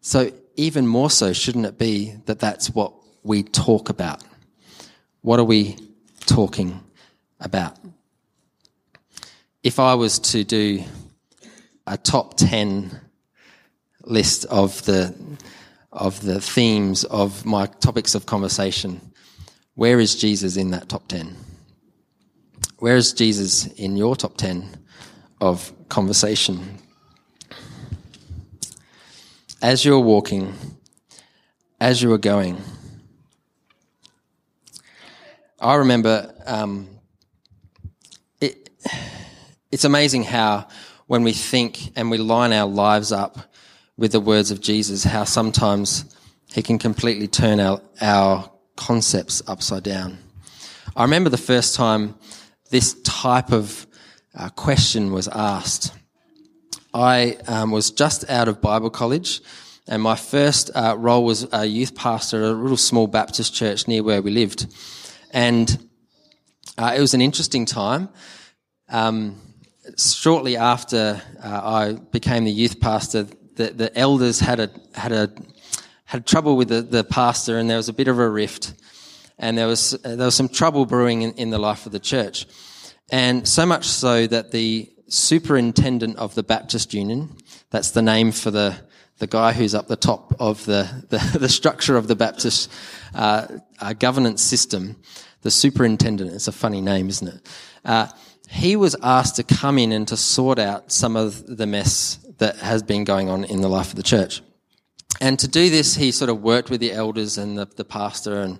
So 0.00 0.32
even 0.56 0.86
more 0.86 1.10
so, 1.10 1.32
shouldn't 1.32 1.66
it 1.66 1.78
be 1.78 2.14
that 2.26 2.40
that's 2.40 2.68
what 2.70 2.92
we 3.22 3.44
talk 3.44 3.88
about? 3.88 4.24
What 5.20 5.38
are 5.38 5.44
we 5.44 5.76
talking 6.26 6.80
about? 7.40 7.78
if 9.62 9.78
I 9.78 9.94
was 9.94 10.18
to 10.18 10.44
do 10.44 10.82
a 11.86 11.96
top 11.96 12.36
10 12.36 13.00
list 14.04 14.44
of 14.46 14.84
the, 14.84 15.14
of 15.92 16.20
the 16.22 16.40
themes 16.40 17.04
of 17.04 17.44
my 17.44 17.66
topics 17.66 18.14
of 18.14 18.26
conversation, 18.26 19.00
where 19.74 20.00
is 20.00 20.16
Jesus 20.16 20.56
in 20.56 20.70
that 20.70 20.88
top 20.88 21.08
10? 21.08 21.36
Where 22.78 22.96
is 22.96 23.12
Jesus 23.12 23.66
in 23.66 23.96
your 23.96 24.16
top 24.16 24.36
10 24.36 24.68
of 25.40 25.72
conversation? 25.88 26.78
As 29.60 29.84
you're 29.84 30.00
walking, 30.00 30.54
as 31.80 32.02
you 32.02 32.08
were 32.08 32.18
going, 32.18 32.58
I 35.60 35.76
remember 35.76 36.34
um, 36.44 36.88
it, 38.40 38.68
it's 39.70 39.84
amazing 39.84 40.24
how 40.24 40.66
when 41.06 41.22
we 41.22 41.32
think 41.32 41.92
and 41.96 42.10
we 42.10 42.18
line 42.18 42.52
our 42.52 42.68
lives 42.68 43.12
up 43.12 43.38
with 43.96 44.12
the 44.12 44.20
words 44.20 44.50
of 44.50 44.60
Jesus, 44.60 45.04
how 45.04 45.24
sometimes 45.24 46.16
he 46.54 46.62
can 46.62 46.78
completely 46.78 47.28
turn 47.28 47.60
our, 47.60 47.80
our 48.00 48.50
concepts 48.76 49.42
upside 49.46 49.82
down. 49.82 50.18
I 50.96 51.02
remember 51.04 51.30
the 51.30 51.38
first 51.38 51.74
time 51.74 52.14
this 52.70 53.00
type 53.02 53.52
of 53.52 53.86
uh, 54.34 54.48
question 54.50 55.12
was 55.12 55.28
asked. 55.28 55.92
I 56.94 57.38
um, 57.46 57.70
was 57.70 57.90
just 57.90 58.28
out 58.28 58.48
of 58.48 58.60
Bible 58.60 58.90
college, 58.90 59.40
and 59.86 60.02
my 60.02 60.16
first 60.16 60.70
uh, 60.74 60.94
role 60.98 61.24
was 61.24 61.46
a 61.52 61.64
youth 61.64 61.94
pastor 61.94 62.44
at 62.44 62.50
a 62.50 62.52
little 62.52 62.76
small 62.76 63.06
Baptist 63.06 63.54
church 63.54 63.88
near 63.88 64.02
where 64.02 64.22
we 64.22 64.30
lived. 64.30 64.66
And 65.30 65.88
uh, 66.78 66.94
it 66.96 67.00
was 67.00 67.14
an 67.14 67.20
interesting 67.20 67.64
time. 67.66 68.08
Um, 68.88 69.40
shortly 69.96 70.56
after 70.56 71.20
uh, 71.42 71.48
I 71.48 71.92
became 72.10 72.44
the 72.44 72.52
youth 72.52 72.80
pastor, 72.80 73.26
the, 73.54 73.70
the 73.70 73.98
elders 73.98 74.40
had 74.40 74.60
a 74.60 74.70
had 74.94 75.12
a 75.12 75.30
had 76.04 76.26
trouble 76.26 76.56
with 76.56 76.68
the, 76.68 76.82
the 76.82 77.04
pastor, 77.04 77.58
and 77.58 77.68
there 77.68 77.76
was 77.76 77.88
a 77.88 77.92
bit 77.92 78.08
of 78.08 78.18
a 78.18 78.28
rift, 78.28 78.74
and 79.38 79.56
there 79.56 79.66
was 79.66 79.94
uh, 79.94 80.16
there 80.16 80.26
was 80.26 80.34
some 80.34 80.48
trouble 80.48 80.86
brewing 80.86 81.22
in, 81.22 81.32
in 81.32 81.50
the 81.50 81.58
life 81.58 81.86
of 81.86 81.92
the 81.92 82.00
church, 82.00 82.46
and 83.10 83.46
so 83.46 83.66
much 83.66 83.86
so 83.86 84.26
that 84.26 84.50
the 84.52 84.90
superintendent 85.08 86.16
of 86.16 86.34
the 86.34 86.42
Baptist 86.42 86.94
Union, 86.94 87.36
that's 87.70 87.90
the 87.90 88.02
name 88.02 88.32
for 88.32 88.50
the 88.50 88.76
the 89.18 89.26
guy 89.26 89.52
who's 89.52 89.74
up 89.74 89.86
the 89.86 89.96
top 89.96 90.34
of 90.40 90.64
the, 90.64 91.06
the, 91.10 91.38
the 91.38 91.48
structure 91.48 91.96
of 91.96 92.08
the 92.08 92.16
Baptist 92.16 92.68
uh, 93.14 93.46
uh, 93.78 93.92
governance 93.92 94.42
system, 94.42 94.96
the 95.42 95.50
superintendent. 95.50 96.32
It's 96.32 96.48
a 96.48 96.52
funny 96.52 96.80
name, 96.80 97.08
isn't 97.08 97.28
it? 97.28 97.48
He 98.52 98.76
was 98.76 98.94
asked 99.02 99.36
to 99.36 99.42
come 99.42 99.78
in 99.78 99.92
and 99.92 100.06
to 100.08 100.16
sort 100.16 100.58
out 100.58 100.92
some 100.92 101.16
of 101.16 101.56
the 101.56 101.66
mess 101.66 102.18
that 102.38 102.56
has 102.56 102.82
been 102.82 103.04
going 103.04 103.28
on 103.28 103.44
in 103.44 103.60
the 103.60 103.68
life 103.68 103.90
of 103.90 103.96
the 103.96 104.02
church. 104.02 104.42
And 105.20 105.38
to 105.38 105.48
do 105.48 105.70
this, 105.70 105.94
he 105.94 106.12
sort 106.12 106.28
of 106.28 106.42
worked 106.42 106.70
with 106.70 106.80
the 106.80 106.92
elders 106.92 107.38
and 107.38 107.56
the, 107.56 107.66
the 107.66 107.84
pastor 107.84 108.40
and, 108.40 108.58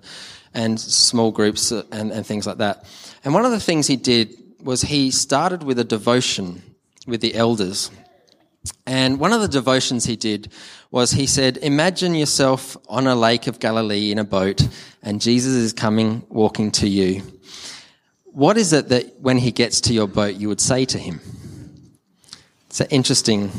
and 0.55 0.81
small 0.81 1.31
groups 1.31 1.71
and, 1.71 2.11
and 2.13 2.27
things 2.27 2.47
like 2.47 2.59
that. 2.59 2.85
And 3.25 3.35
one 3.35 3.45
of 3.45 3.51
the 3.51 3.61
things 3.61 3.87
he 3.87 3.97
did 3.97 4.37
was 4.63 4.83
he 4.83 5.11
started 5.11 5.63
with 5.63 5.79
a 5.79 5.85
devotion 5.85 6.63
with 7.07 7.21
the 7.21 7.35
elders 7.35 7.91
and 8.87 9.19
one 9.19 9.33
of 9.33 9.41
the 9.41 9.49
devotions 9.49 10.05
he 10.05 10.17
did 10.17 10.53
was 10.91 11.13
he 11.13 11.27
said, 11.27 11.57
Imagine 11.59 12.15
yourself 12.15 12.77
on 12.89 13.07
a 13.07 13.15
lake 13.15 13.47
of 13.47 13.59
Galilee 13.59 14.13
in 14.13 14.19
a 14.19 14.25
boat, 14.25 14.67
and 15.03 15.21
Jesus 15.21 15.55
is 15.55 15.73
coming 15.73 16.25
walking 16.29 16.71
to 16.73 16.89
you. 16.89 17.23
What 18.33 18.57
is 18.57 18.73
it 18.73 18.89
that 18.89 19.21
when 19.21 19.39
he 19.39 19.53
gets 19.53 19.81
to 19.83 19.93
your 19.93 20.09
boat, 20.09 20.35
you 20.37 20.49
would 20.49 20.61
say 20.61 20.85
to 20.87 20.99
him? 20.99 21.21
It's 22.67 22.81
an 22.81 22.89
interesting 22.91 23.51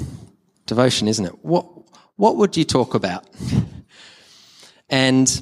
devotion, 0.65 1.07
isn't 1.07 1.25
it? 1.25 1.45
What, 1.45 1.65
what 2.15 2.37
would 2.37 2.57
you 2.57 2.63
talk 2.63 2.93
about? 2.93 3.25
And 4.89 5.41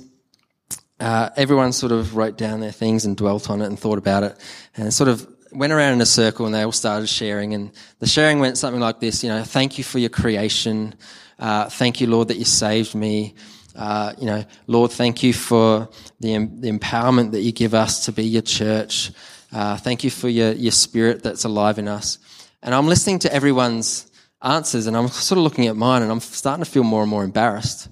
uh, 0.98 1.30
everyone 1.36 1.74
sort 1.74 1.92
of 1.92 2.16
wrote 2.16 2.38
down 2.38 2.62
their 2.62 2.72
things 2.72 3.04
and 3.04 3.18
dwelt 3.18 3.50
on 3.50 3.62
it 3.62 3.66
and 3.66 3.78
thought 3.78 3.98
about 3.98 4.24
it 4.24 4.38
and 4.78 4.94
sort 4.94 5.10
of 5.10 5.28
went 5.52 5.74
around 5.74 5.92
in 5.92 6.00
a 6.00 6.06
circle 6.06 6.46
and 6.46 6.56
they 6.56 6.62
all 6.62 6.72
started 6.72 7.08
sharing. 7.08 7.54
And 7.54 7.72
the 8.00 8.08
sharing 8.08 8.40
went 8.40 8.58
something 8.58 8.80
like 8.80 9.02
this, 9.02 9.26
you 9.26 9.30
know, 9.30 9.44
thank 9.44 9.78
you 9.78 9.84
for 9.84 10.00
your 10.00 10.10
creation. 10.10 10.96
Uh, 11.38 11.68
thank 11.68 12.00
you, 12.00 12.08
Lord, 12.08 12.30
that 12.30 12.38
you 12.38 12.46
saved 12.46 12.96
me. 12.96 13.36
Uh, 13.76 14.14
you 14.20 14.26
know, 14.26 14.44
Lord, 14.68 14.92
thank 14.92 15.24
you 15.24 15.34
for 15.34 15.90
the, 16.20 16.38
the 16.38 16.72
empowerment 16.72 17.32
that 17.32 17.42
you 17.42 17.52
give 17.52 17.74
us 17.74 18.06
to 18.06 18.12
be 18.12 18.24
your 18.24 18.42
church. 18.42 19.12
Uh, 19.52 19.78
thank 19.78 20.04
you 20.04 20.10
for 20.10 20.30
your, 20.30 20.52
your 20.54 20.72
spirit 20.72 21.24
that's 21.24 21.44
alive 21.44 21.78
in 21.78 21.88
us. 21.88 22.20
And 22.62 22.76
I'm 22.76 22.88
listening 22.88 23.20
to 23.20 23.34
everyone's 23.34 24.12
answers 24.42 24.88
and 24.88 24.96
I'm 24.98 25.08
sort 25.08 25.38
of 25.38 25.44
looking 25.44 25.68
at 25.68 25.76
mine 25.76 26.02
and 26.02 26.12
I'm 26.12 26.20
starting 26.20 26.64
to 26.64 26.70
feel 26.70 26.84
more 26.84 27.02
and 27.02 27.10
more 27.10 27.24
embarrassed. 27.24 27.90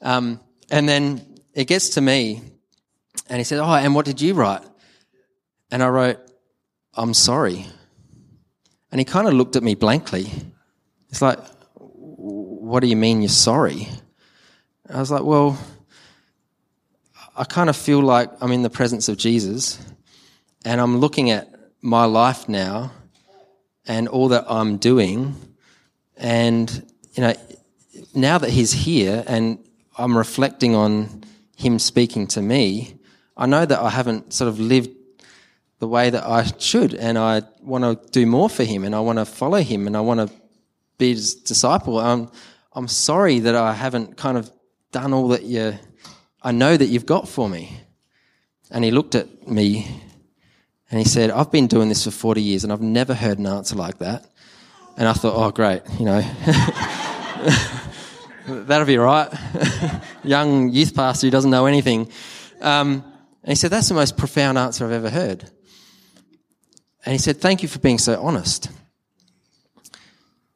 Um, 0.00 0.40
and 0.70 0.88
then 0.88 1.40
it 1.54 1.66
gets 1.66 1.90
to 1.90 2.00
me 2.00 2.42
and 3.28 3.38
he 3.38 3.44
said, 3.44 3.58
Oh, 3.58 3.72
and 3.72 3.94
what 3.94 4.06
did 4.06 4.20
you 4.20 4.34
write? 4.34 4.62
And 5.70 5.82
I 5.82 5.88
wrote, 5.88 6.18
I'm 6.94 7.14
sorry. 7.14 7.66
And 8.90 8.98
he 8.98 9.04
kind 9.04 9.28
of 9.28 9.34
looked 9.34 9.56
at 9.56 9.62
me 9.62 9.74
blankly. 9.74 10.30
It's 11.08 11.22
like, 11.22 11.38
What 11.76 12.80
do 12.80 12.86
you 12.86 12.96
mean 12.96 13.22
you're 13.22 13.28
sorry? 13.28 13.88
I 14.92 14.98
was 14.98 15.10
like, 15.10 15.22
Well, 15.22 15.58
I 17.36 17.44
kind 17.44 17.70
of 17.70 17.76
feel 17.76 18.00
like 18.00 18.30
I'm 18.40 18.52
in 18.52 18.62
the 18.62 18.70
presence 18.70 19.08
of 19.08 19.16
Jesus 19.16 19.78
and 20.64 20.80
I'm 20.80 20.98
looking 20.98 21.30
at 21.30 21.48
my 21.80 22.04
life 22.04 22.48
now 22.48 22.92
and 23.86 24.08
all 24.08 24.28
that 24.28 24.44
I'm 24.48 24.76
doing. 24.76 25.34
And, 26.16 26.70
you 27.14 27.22
know, 27.22 27.34
now 28.14 28.38
that 28.38 28.50
he's 28.50 28.72
here 28.72 29.24
and 29.26 29.58
I'm 29.96 30.16
reflecting 30.16 30.74
on 30.74 31.24
him 31.56 31.78
speaking 31.78 32.26
to 32.28 32.42
me, 32.42 32.94
I 33.36 33.46
know 33.46 33.64
that 33.64 33.78
I 33.78 33.90
haven't 33.90 34.32
sort 34.32 34.48
of 34.48 34.60
lived 34.60 34.90
the 35.78 35.88
way 35.88 36.10
that 36.10 36.26
I 36.26 36.44
should, 36.58 36.94
and 36.94 37.16
I 37.16 37.42
want 37.62 37.84
to 37.84 38.10
do 38.10 38.26
more 38.26 38.50
for 38.50 38.64
him, 38.64 38.84
and 38.84 38.94
I 38.94 39.00
want 39.00 39.18
to 39.18 39.24
follow 39.24 39.62
him, 39.62 39.86
and 39.86 39.96
I 39.96 40.00
want 40.00 40.20
to 40.20 40.34
be 40.98 41.14
his 41.14 41.34
disciple. 41.34 41.98
I'm, 41.98 42.30
I'm 42.74 42.86
sorry 42.86 43.38
that 43.40 43.54
I 43.54 43.72
haven't 43.72 44.18
kind 44.18 44.36
of 44.36 44.52
done 44.92 45.12
all 45.12 45.28
that 45.28 45.44
you, 45.44 45.78
I 46.42 46.52
know 46.52 46.76
that 46.76 46.86
you've 46.86 47.06
got 47.06 47.28
for 47.28 47.48
me. 47.48 47.80
And 48.70 48.84
he 48.84 48.90
looked 48.90 49.14
at 49.14 49.48
me 49.48 49.86
and 50.90 50.98
he 50.98 51.04
said, 51.04 51.30
I've 51.30 51.50
been 51.50 51.66
doing 51.66 51.88
this 51.88 52.04
for 52.04 52.10
40 52.10 52.42
years 52.42 52.64
and 52.64 52.72
I've 52.72 52.80
never 52.80 53.14
heard 53.14 53.38
an 53.38 53.46
answer 53.46 53.76
like 53.76 53.98
that. 53.98 54.26
And 54.96 55.08
I 55.08 55.12
thought, 55.12 55.34
oh, 55.34 55.50
great, 55.50 55.82
you 55.98 56.04
know, 56.04 56.20
that'll 58.46 58.86
be 58.86 58.98
right. 58.98 59.32
Young 60.24 60.70
youth 60.70 60.94
pastor 60.94 61.26
who 61.26 61.30
doesn't 61.30 61.50
know 61.50 61.66
anything. 61.66 62.10
Um, 62.60 63.04
and 63.42 63.50
he 63.50 63.54
said, 63.54 63.70
that's 63.70 63.88
the 63.88 63.94
most 63.94 64.16
profound 64.16 64.58
answer 64.58 64.84
I've 64.84 64.92
ever 64.92 65.10
heard. 65.10 65.50
And 67.04 67.12
he 67.12 67.18
said, 67.18 67.40
Thank 67.40 67.62
you 67.62 67.68
for 67.68 67.78
being 67.78 67.98
so 67.98 68.20
honest. 68.20 68.70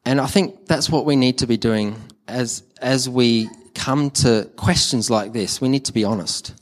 And 0.04 0.20
I 0.20 0.26
think 0.26 0.66
that's 0.66 0.90
what 0.90 1.06
we 1.06 1.16
need 1.16 1.38
to 1.38 1.46
be 1.46 1.56
doing 1.56 1.96
as, 2.28 2.62
as 2.80 3.08
we 3.08 3.48
come 3.84 4.10
to 4.10 4.50
questions 4.56 5.10
like 5.10 5.34
this. 5.34 5.60
We 5.60 5.68
need 5.68 5.84
to 5.84 5.92
be 5.92 6.04
honest. 6.04 6.54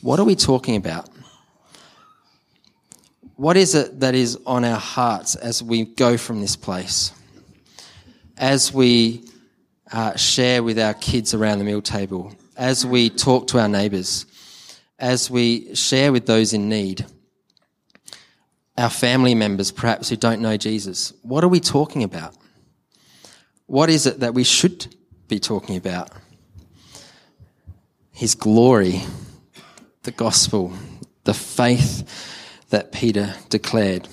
What 0.00 0.18
are 0.18 0.24
we 0.24 0.34
talking 0.34 0.76
about? 0.76 1.06
What 3.34 3.58
is 3.58 3.74
it 3.74 4.00
that 4.00 4.14
is 4.14 4.38
on 4.46 4.64
our 4.64 4.80
hearts 4.80 5.34
as 5.34 5.62
we 5.62 5.84
go 5.84 6.16
from 6.16 6.40
this 6.40 6.56
place? 6.56 7.12
As 8.38 8.72
we 8.72 9.24
uh, 9.92 10.16
share 10.16 10.62
with 10.62 10.78
our 10.78 10.94
kids 10.94 11.34
around 11.34 11.58
the 11.58 11.64
meal 11.64 11.82
table, 11.82 12.34
as 12.56 12.86
we 12.86 13.10
talk 13.10 13.48
to 13.48 13.58
our 13.58 13.68
neighbours, 13.68 14.24
as 14.98 15.30
we 15.30 15.74
share 15.74 16.10
with 16.10 16.24
those 16.24 16.54
in 16.54 16.70
need 16.70 17.04
our 18.78 18.88
family 18.88 19.34
members, 19.34 19.70
perhaps, 19.70 20.08
who 20.08 20.16
don't 20.16 20.40
know 20.40 20.56
Jesus. 20.56 21.12
What 21.20 21.44
are 21.44 21.48
we 21.48 21.60
talking 21.60 22.02
about? 22.02 22.34
What 23.66 23.90
is 23.90 24.06
it 24.06 24.20
that 24.20 24.32
we 24.32 24.44
should 24.44 24.96
be 25.28 25.38
talking 25.38 25.76
about? 25.76 26.12
His 28.16 28.34
glory, 28.34 29.02
the 30.04 30.10
gospel, 30.10 30.72
the 31.24 31.34
faith 31.34 32.64
that 32.70 32.90
Peter 32.90 33.34
declared. 33.50 34.08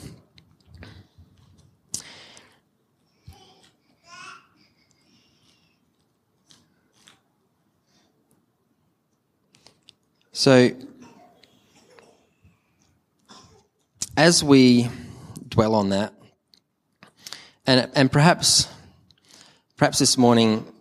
So, 10.34 10.72
as 14.18 14.44
we 14.44 14.90
dwell 15.48 15.76
on 15.76 15.92
that, 15.92 16.14
and, 17.66 17.90
and 17.96 18.12
perhaps, 18.12 18.68
perhaps 19.78 20.00
this 20.00 20.18
morning, 20.18 20.73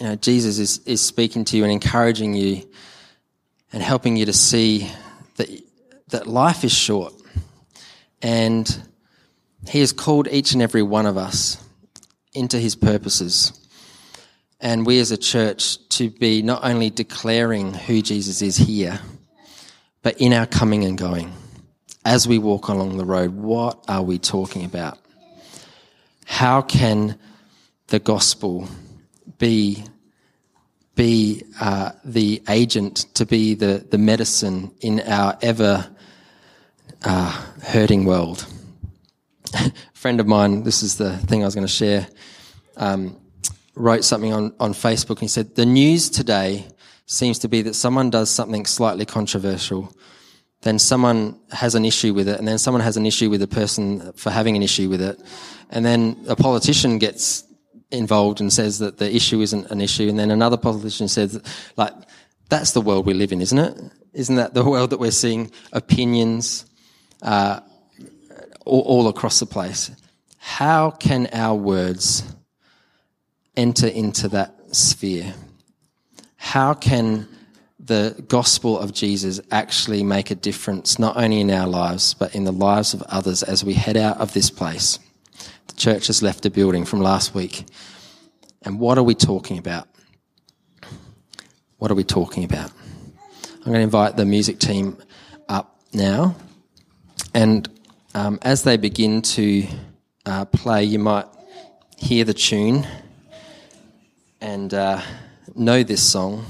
you 0.00 0.06
know, 0.06 0.16
Jesus 0.16 0.58
is, 0.58 0.78
is 0.86 1.02
speaking 1.02 1.44
to 1.44 1.58
you 1.58 1.62
and 1.62 1.72
encouraging 1.72 2.32
you 2.32 2.66
and 3.72 3.82
helping 3.82 4.16
you 4.16 4.24
to 4.24 4.32
see 4.32 4.90
that, 5.36 5.48
that 6.08 6.26
life 6.26 6.64
is 6.64 6.72
short 6.72 7.12
and 8.22 8.82
He 9.68 9.80
has 9.80 9.92
called 9.92 10.26
each 10.28 10.52
and 10.54 10.62
every 10.62 10.82
one 10.82 11.04
of 11.04 11.18
us 11.18 11.62
into 12.32 12.58
his 12.58 12.76
purposes. 12.76 13.52
And 14.60 14.86
we 14.86 14.98
as 15.00 15.10
a 15.10 15.16
church 15.16 15.86
to 15.90 16.10
be 16.10 16.42
not 16.42 16.64
only 16.64 16.90
declaring 16.90 17.74
who 17.74 18.02
Jesus 18.02 18.42
is 18.42 18.56
here, 18.56 19.00
but 20.02 20.20
in 20.20 20.32
our 20.32 20.46
coming 20.46 20.84
and 20.84 20.96
going. 20.96 21.32
As 22.04 22.26
we 22.26 22.38
walk 22.38 22.68
along 22.68 22.96
the 22.96 23.04
road, 23.04 23.34
what 23.34 23.84
are 23.88 24.02
we 24.02 24.18
talking 24.18 24.64
about? 24.64 24.98
How 26.24 26.62
can 26.62 27.18
the 27.88 27.98
gospel 27.98 28.68
be 29.38 29.84
be 30.94 31.42
uh, 31.60 31.92
the 32.04 32.42
agent, 32.48 33.06
to 33.14 33.24
be 33.24 33.54
the, 33.54 33.86
the 33.90 33.98
medicine 33.98 34.70
in 34.80 35.00
our 35.00 35.38
ever 35.42 35.88
uh, 37.04 37.30
hurting 37.62 38.04
world. 38.04 38.46
a 39.54 39.72
friend 39.94 40.20
of 40.20 40.26
mine, 40.26 40.64
this 40.64 40.82
is 40.82 40.96
the 40.96 41.16
thing 41.18 41.42
I 41.42 41.46
was 41.46 41.54
going 41.54 41.66
to 41.66 41.72
share, 41.72 42.06
um, 42.76 43.18
wrote 43.74 44.04
something 44.04 44.32
on, 44.32 44.54
on 44.60 44.72
Facebook 44.72 45.10
and 45.10 45.20
he 45.20 45.28
said, 45.28 45.54
The 45.54 45.66
news 45.66 46.10
today 46.10 46.66
seems 47.06 47.38
to 47.40 47.48
be 47.48 47.62
that 47.62 47.74
someone 47.74 48.10
does 48.10 48.30
something 48.30 48.66
slightly 48.66 49.04
controversial, 49.04 49.92
then 50.62 50.78
someone 50.78 51.38
has 51.50 51.74
an 51.74 51.84
issue 51.84 52.12
with 52.12 52.28
it, 52.28 52.38
and 52.38 52.46
then 52.46 52.58
someone 52.58 52.82
has 52.82 52.96
an 52.96 53.06
issue 53.06 53.30
with 53.30 53.40
the 53.40 53.48
person 53.48 54.12
for 54.12 54.30
having 54.30 54.56
an 54.56 54.62
issue 54.62 54.88
with 54.88 55.00
it, 55.00 55.20
and 55.70 55.84
then 55.84 56.16
a 56.28 56.36
politician 56.36 56.98
gets 56.98 57.44
involved 57.90 58.40
and 58.40 58.52
says 58.52 58.78
that 58.78 58.98
the 58.98 59.14
issue 59.14 59.40
isn't 59.40 59.70
an 59.70 59.80
issue, 59.80 60.08
and 60.08 60.18
then 60.18 60.30
another 60.30 60.56
politician 60.56 61.08
says, 61.08 61.40
like, 61.76 61.92
that's 62.48 62.72
the 62.72 62.80
world 62.80 63.06
we 63.06 63.14
live 63.14 63.32
in, 63.32 63.40
isn't 63.40 63.58
it? 63.58 63.78
Isn't 64.12 64.36
that 64.36 64.54
the 64.54 64.64
world 64.68 64.90
that 64.90 65.00
we're 65.00 65.10
seeing 65.10 65.50
opinions 65.72 66.66
uh, 67.22 67.60
all, 68.64 68.82
all 68.82 69.08
across 69.08 69.40
the 69.40 69.46
place? 69.46 69.90
How 70.38 70.90
can 70.90 71.28
our 71.32 71.54
words 71.54 72.22
enter 73.56 73.86
into 73.86 74.28
that 74.28 74.54
sphere? 74.74 75.34
How 76.36 76.74
can 76.74 77.28
the 77.78 78.24
gospel 78.28 78.78
of 78.78 78.92
Jesus 78.92 79.40
actually 79.50 80.02
make 80.02 80.30
a 80.30 80.34
difference, 80.34 80.98
not 80.98 81.16
only 81.16 81.40
in 81.40 81.50
our 81.50 81.66
lives, 81.66 82.14
but 82.14 82.34
in 82.34 82.44
the 82.44 82.52
lives 82.52 82.94
of 82.94 83.02
others 83.02 83.42
as 83.42 83.64
we 83.64 83.74
head 83.74 83.96
out 83.96 84.18
of 84.18 84.32
this 84.32 84.50
place? 84.50 84.98
Church 85.80 86.08
has 86.08 86.22
left 86.22 86.42
the 86.42 86.50
building 86.50 86.84
from 86.84 87.00
last 87.00 87.34
week. 87.34 87.64
And 88.60 88.78
what 88.78 88.98
are 88.98 89.02
we 89.02 89.14
talking 89.14 89.56
about? 89.56 89.88
What 91.78 91.90
are 91.90 91.94
we 91.94 92.04
talking 92.04 92.44
about? 92.44 92.70
I'm 93.54 93.64
going 93.64 93.76
to 93.76 93.80
invite 93.80 94.14
the 94.18 94.26
music 94.26 94.58
team 94.58 94.98
up 95.48 95.80
now. 95.94 96.36
And 97.32 97.66
um, 98.14 98.38
as 98.42 98.62
they 98.62 98.76
begin 98.76 99.22
to 99.22 99.66
uh, 100.26 100.44
play, 100.44 100.84
you 100.84 100.98
might 100.98 101.24
hear 101.96 102.26
the 102.26 102.34
tune 102.34 102.86
and 104.42 104.74
uh, 104.74 105.00
know 105.54 105.82
this 105.82 106.02
song. 106.02 106.44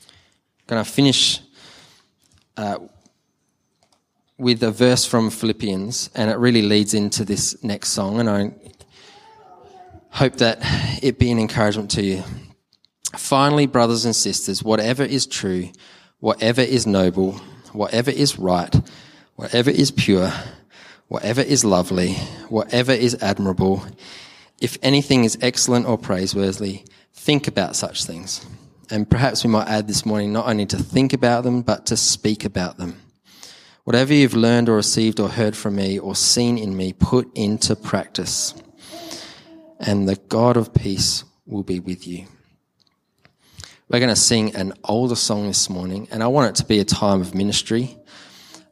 I'm 0.00 0.66
going 0.66 0.84
to 0.84 0.90
finish 0.90 1.38
uh, 2.56 2.78
with 4.42 4.60
a 4.64 4.72
verse 4.72 5.04
from 5.04 5.30
Philippians, 5.30 6.10
and 6.16 6.28
it 6.28 6.36
really 6.36 6.62
leads 6.62 6.94
into 6.94 7.24
this 7.24 7.62
next 7.62 7.90
song. 7.90 8.18
And 8.18 8.28
I 8.28 8.52
hope 10.10 10.34
that 10.38 10.58
it 11.00 11.20
be 11.20 11.30
an 11.30 11.38
encouragement 11.38 11.92
to 11.92 12.02
you. 12.02 12.24
Finally, 13.16 13.66
brothers 13.68 14.04
and 14.04 14.16
sisters, 14.16 14.64
whatever 14.64 15.04
is 15.04 15.26
true, 15.26 15.70
whatever 16.18 16.60
is 16.60 16.88
noble, 16.88 17.34
whatever 17.72 18.10
is 18.10 18.36
right, 18.36 18.74
whatever 19.36 19.70
is 19.70 19.92
pure, 19.92 20.32
whatever 21.06 21.40
is 21.40 21.64
lovely, 21.64 22.14
whatever 22.48 22.90
is 22.90 23.16
admirable, 23.22 23.84
if 24.60 24.76
anything 24.82 25.22
is 25.22 25.38
excellent 25.40 25.86
or 25.86 25.96
praiseworthy, 25.96 26.82
think 27.12 27.46
about 27.46 27.76
such 27.76 28.04
things. 28.04 28.44
And 28.90 29.08
perhaps 29.08 29.44
we 29.44 29.50
might 29.50 29.68
add 29.68 29.86
this 29.86 30.04
morning 30.04 30.32
not 30.32 30.48
only 30.48 30.66
to 30.66 30.78
think 30.78 31.12
about 31.12 31.44
them, 31.44 31.62
but 31.62 31.86
to 31.86 31.96
speak 31.96 32.44
about 32.44 32.76
them. 32.76 33.01
Whatever 33.84 34.14
you've 34.14 34.34
learned 34.34 34.68
or 34.68 34.76
received 34.76 35.18
or 35.18 35.28
heard 35.28 35.56
from 35.56 35.74
me 35.74 35.98
or 35.98 36.14
seen 36.14 36.56
in 36.56 36.76
me, 36.76 36.92
put 36.92 37.28
into 37.36 37.74
practice. 37.74 38.54
And 39.80 40.08
the 40.08 40.14
God 40.28 40.56
of 40.56 40.72
peace 40.72 41.24
will 41.46 41.64
be 41.64 41.80
with 41.80 42.06
you. 42.06 42.26
We're 43.88 43.98
going 43.98 44.08
to 44.08 44.16
sing 44.16 44.54
an 44.54 44.72
older 44.84 45.16
song 45.16 45.48
this 45.48 45.68
morning, 45.68 46.06
and 46.12 46.22
I 46.22 46.28
want 46.28 46.50
it 46.50 46.62
to 46.62 46.66
be 46.66 46.78
a 46.78 46.84
time 46.84 47.20
of 47.20 47.34
ministry, 47.34 47.96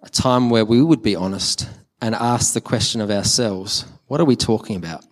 a 0.01 0.09
time 0.09 0.49
where 0.49 0.65
we 0.65 0.81
would 0.81 1.03
be 1.03 1.17
honest 1.17 1.69
and 2.01 2.15
ask 2.15 2.55
the 2.55 2.61
question 2.61 3.01
of 3.01 3.11
ourselves 3.11 3.85
what 4.07 4.21
are 4.21 4.25
we 4.25 4.37
talking 4.37 4.77
about? 4.77 5.05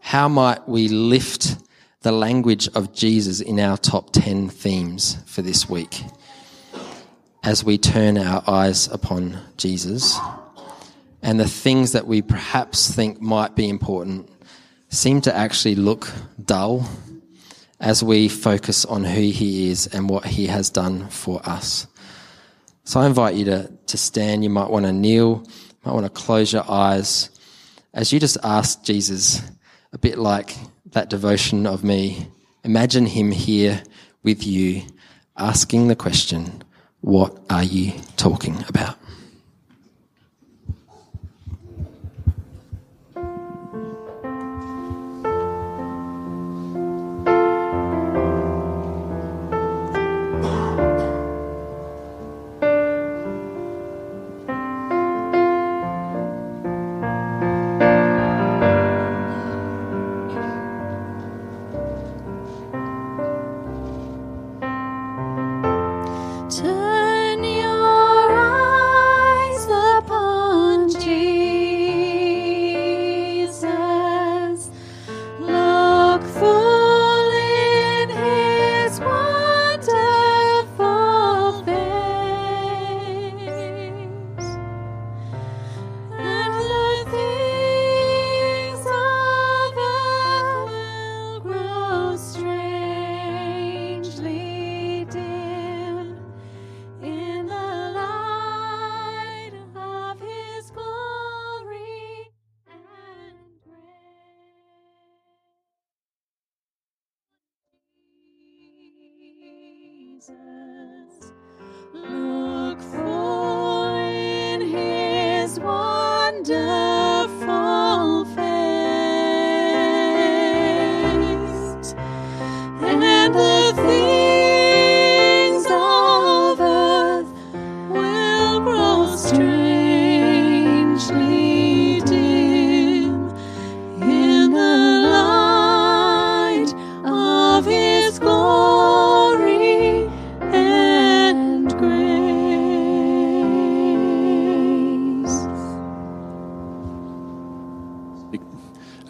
How 0.00 0.28
might 0.28 0.68
we 0.68 0.86
lift 0.86 1.56
the 2.02 2.12
language 2.12 2.68
of 2.74 2.94
Jesus 2.94 3.40
in 3.40 3.58
our 3.58 3.76
top 3.76 4.12
10 4.12 4.48
themes 4.48 5.18
for 5.26 5.42
this 5.42 5.68
week 5.68 6.02
as 7.42 7.64
we 7.64 7.76
turn 7.76 8.16
our 8.16 8.42
eyes 8.46 8.88
upon 8.88 9.38
Jesus 9.56 10.18
and 11.22 11.38
the 11.38 11.48
things 11.48 11.92
that 11.92 12.06
we 12.06 12.22
perhaps 12.22 12.94
think 12.94 13.20
might 13.20 13.56
be 13.56 13.68
important 13.68 14.28
seem 14.88 15.20
to 15.22 15.34
actually 15.34 15.74
look 15.74 16.12
dull 16.44 16.88
as 17.80 18.02
we 18.02 18.28
focus 18.28 18.84
on 18.84 19.02
who 19.02 19.20
he 19.20 19.70
is 19.70 19.86
and 19.88 20.08
what 20.08 20.24
he 20.24 20.46
has 20.46 20.70
done 20.70 21.08
for 21.08 21.40
us. 21.44 21.86
So 22.84 23.00
I 23.00 23.06
invite 23.06 23.34
you 23.34 23.44
to, 23.46 23.72
to 23.86 23.96
stand. 23.96 24.44
You 24.44 24.50
might 24.50 24.70
want 24.70 24.86
to 24.86 24.92
kneel, 24.92 25.46
might 25.84 25.92
want 25.92 26.06
to 26.06 26.10
close 26.10 26.52
your 26.52 26.68
eyes 26.70 27.30
as 27.94 28.12
you 28.12 28.20
just 28.20 28.38
ask 28.42 28.82
Jesus 28.84 29.42
a 29.92 29.98
bit 29.98 30.18
like 30.18 30.56
that 30.92 31.10
devotion 31.10 31.66
of 31.66 31.82
me. 31.84 32.28
Imagine 32.64 33.06
him 33.06 33.30
here 33.30 33.82
with 34.22 34.46
you, 34.46 34.82
asking 35.36 35.88
the 35.88 35.96
question, 35.96 36.62
What 37.02 37.36
are 37.50 37.64
you 37.64 37.94
talking 38.16 38.64
about? 38.68 38.96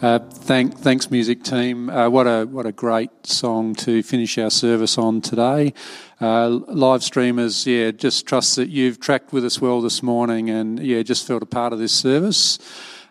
Uh, 0.03 0.19
thank, 0.19 0.77
thanks, 0.79 1.09
music 1.09 1.45
team. 1.45 1.89
Uh, 1.89 2.09
what 2.09 2.27
a 2.27 2.43
what 2.43 2.65
a 2.65 2.73
great 2.73 3.09
song 3.25 3.73
to 3.73 4.03
finish 4.03 4.37
our 4.37 4.49
service 4.49 4.97
on 4.97 5.21
today. 5.21 5.73
Uh, 6.19 6.49
live 6.49 7.01
streamers, 7.01 7.65
yeah, 7.65 7.89
just 7.89 8.25
trust 8.25 8.57
that 8.57 8.67
you've 8.67 8.99
tracked 8.99 9.31
with 9.31 9.45
us 9.45 9.61
well 9.61 9.79
this 9.79 10.03
morning, 10.03 10.49
and 10.49 10.77
yeah, 10.77 11.01
just 11.03 11.25
felt 11.25 11.41
a 11.41 11.45
part 11.45 11.71
of 11.71 11.79
this 11.79 11.93
service. 11.93 12.59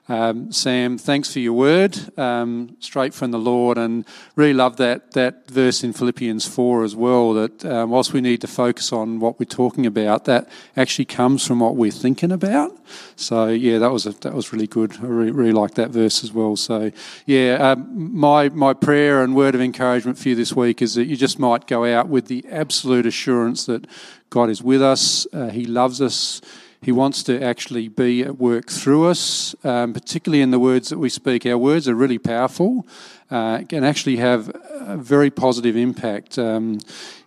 Um, 0.08 0.50
Sam, 0.50 0.98
thanks 0.98 1.32
for 1.32 1.38
your 1.38 1.52
word, 1.52 1.96
um, 2.18 2.76
straight 2.80 3.14
from 3.14 3.30
the 3.30 3.38
Lord, 3.38 3.78
and 3.78 4.04
really 4.34 4.52
love 4.52 4.76
that 4.78 5.12
that 5.12 5.48
verse 5.48 5.84
in 5.84 5.92
Philippians 5.92 6.44
four 6.44 6.82
as 6.82 6.96
well. 6.96 7.32
That 7.34 7.64
uh, 7.64 7.86
whilst 7.88 8.12
we 8.12 8.20
need 8.20 8.40
to 8.40 8.48
focus 8.48 8.92
on 8.92 9.20
what 9.20 9.38
we're 9.38 9.46
talking 9.46 9.86
about, 9.86 10.24
that 10.24 10.48
actually 10.76 11.04
comes 11.04 11.46
from 11.46 11.60
what 11.60 11.76
we're 11.76 11.92
thinking 11.92 12.32
about. 12.32 12.76
So 13.14 13.46
yeah, 13.46 13.78
that 13.78 13.92
was 13.92 14.04
a, 14.04 14.10
that 14.10 14.34
was 14.34 14.52
really 14.52 14.66
good. 14.66 14.96
I 15.00 15.06
really, 15.06 15.30
really 15.30 15.52
like 15.52 15.74
that 15.74 15.90
verse 15.90 16.24
as 16.24 16.32
well. 16.32 16.56
So 16.56 16.90
yeah, 17.24 17.54
um, 17.70 18.12
my 18.12 18.48
my 18.48 18.74
prayer 18.74 19.22
and 19.22 19.36
word 19.36 19.54
of 19.54 19.60
encouragement 19.60 20.18
for 20.18 20.30
you 20.30 20.34
this 20.34 20.52
week 20.52 20.82
is 20.82 20.94
that 20.94 21.04
you 21.04 21.16
just 21.16 21.38
might 21.38 21.68
go 21.68 21.84
out 21.84 22.08
with 22.08 22.26
the 22.26 22.44
absolute 22.50 23.06
assurance 23.06 23.66
that 23.66 23.86
God 24.30 24.50
is 24.50 24.62
with 24.62 24.82
us. 24.82 25.28
Uh, 25.32 25.50
he 25.50 25.64
loves 25.64 26.00
us. 26.00 26.40
He 26.82 26.90
wants 26.90 27.22
to 27.24 27.40
actually 27.40 27.86
be 27.86 28.22
at 28.22 28.38
work 28.38 28.68
through 28.68 29.06
us, 29.06 29.54
um, 29.64 29.92
particularly 29.92 30.42
in 30.42 30.50
the 30.50 30.58
words 30.58 30.88
that 30.88 30.98
we 30.98 31.08
speak. 31.08 31.46
Our 31.46 31.56
words 31.56 31.88
are 31.88 31.94
really 31.94 32.18
powerful, 32.18 32.84
uh, 33.30 33.62
can 33.68 33.84
actually 33.84 34.16
have 34.16 34.50
a 34.72 34.96
very 34.96 35.30
positive 35.30 35.76
impact 35.76 36.38
um, 36.38 36.80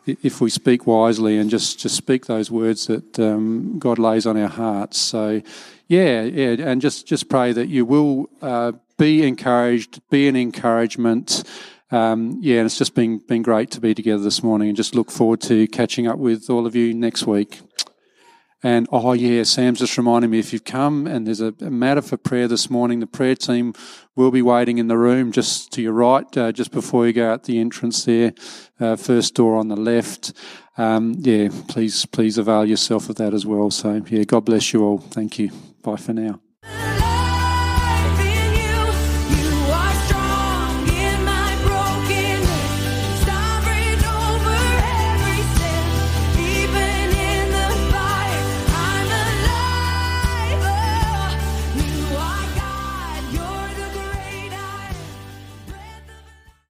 if 0.05 0.41
we 0.41 0.49
speak 0.49 0.85
wisely 0.85 1.37
and 1.37 1.49
just, 1.49 1.79
just 1.79 1.95
speak 1.95 2.25
those 2.25 2.51
words 2.51 2.87
that 2.87 3.17
um, 3.17 3.79
God 3.79 3.97
lays 3.97 4.25
on 4.25 4.37
our 4.37 4.49
hearts. 4.49 4.99
So, 4.99 5.41
yeah, 5.87 6.23
yeah, 6.23 6.57
and 6.59 6.81
just, 6.81 7.07
just 7.07 7.29
pray 7.29 7.53
that 7.53 7.69
you 7.69 7.85
will 7.85 8.29
uh, 8.41 8.73
be 8.97 9.25
encouraged, 9.25 10.01
be 10.09 10.27
an 10.27 10.35
encouragement. 10.35 11.43
Um, 11.91 12.39
yeah, 12.41 12.57
and 12.57 12.65
it's 12.65 12.77
just 12.77 12.95
been 12.95 13.19
been 13.19 13.43
great 13.43 13.69
to 13.71 13.79
be 13.79 13.93
together 13.93 14.23
this 14.23 14.41
morning, 14.41 14.69
and 14.69 14.75
just 14.75 14.95
look 14.95 15.11
forward 15.11 15.39
to 15.41 15.67
catching 15.67 16.07
up 16.07 16.17
with 16.17 16.49
all 16.49 16.65
of 16.65 16.75
you 16.75 16.93
next 16.95 17.27
week. 17.27 17.61
And 18.63 18.87
oh, 18.91 19.13
yeah, 19.13 19.43
Sam's 19.43 19.79
just 19.79 19.97
reminding 19.97 20.31
me 20.31 20.39
if 20.39 20.51
you've 20.51 20.63
come 20.63 21.05
and 21.05 21.27
there's 21.27 21.41
a, 21.41 21.51
matter 21.59 22.01
for 22.01 22.17
prayer 22.17 22.47
this 22.47 22.69
morning, 22.69 22.99
the 22.99 23.07
prayer 23.07 23.35
team 23.35 23.73
will 24.15 24.31
be 24.31 24.41
waiting 24.41 24.77
in 24.77 24.87
the 24.87 24.97
room 24.97 25.31
just 25.31 25.71
to 25.73 25.81
your 25.81 25.93
right, 25.93 26.37
uh, 26.37 26.51
just 26.51 26.71
before 26.71 27.05
you 27.05 27.13
go 27.13 27.31
out 27.31 27.43
the 27.43 27.59
entrance 27.59 28.05
there, 28.05 28.33
uh, 28.79 28.95
first 28.95 29.35
door 29.35 29.57
on 29.57 29.67
the 29.67 29.75
left. 29.75 30.33
Um, 30.77 31.15
yeah, 31.19 31.49
please, 31.67 32.05
please 32.05 32.37
avail 32.37 32.65
yourself 32.65 33.09
of 33.09 33.17
that 33.17 33.33
as 33.33 33.45
well. 33.45 33.69
So, 33.71 34.01
yeah, 34.07 34.23
God 34.23 34.45
bless 34.45 34.73
you 34.73 34.83
all. 34.83 34.97
Thank 34.97 35.37
you. 35.37 35.51
Bye 35.83 35.97
for 35.97 36.13
now. 36.13 36.44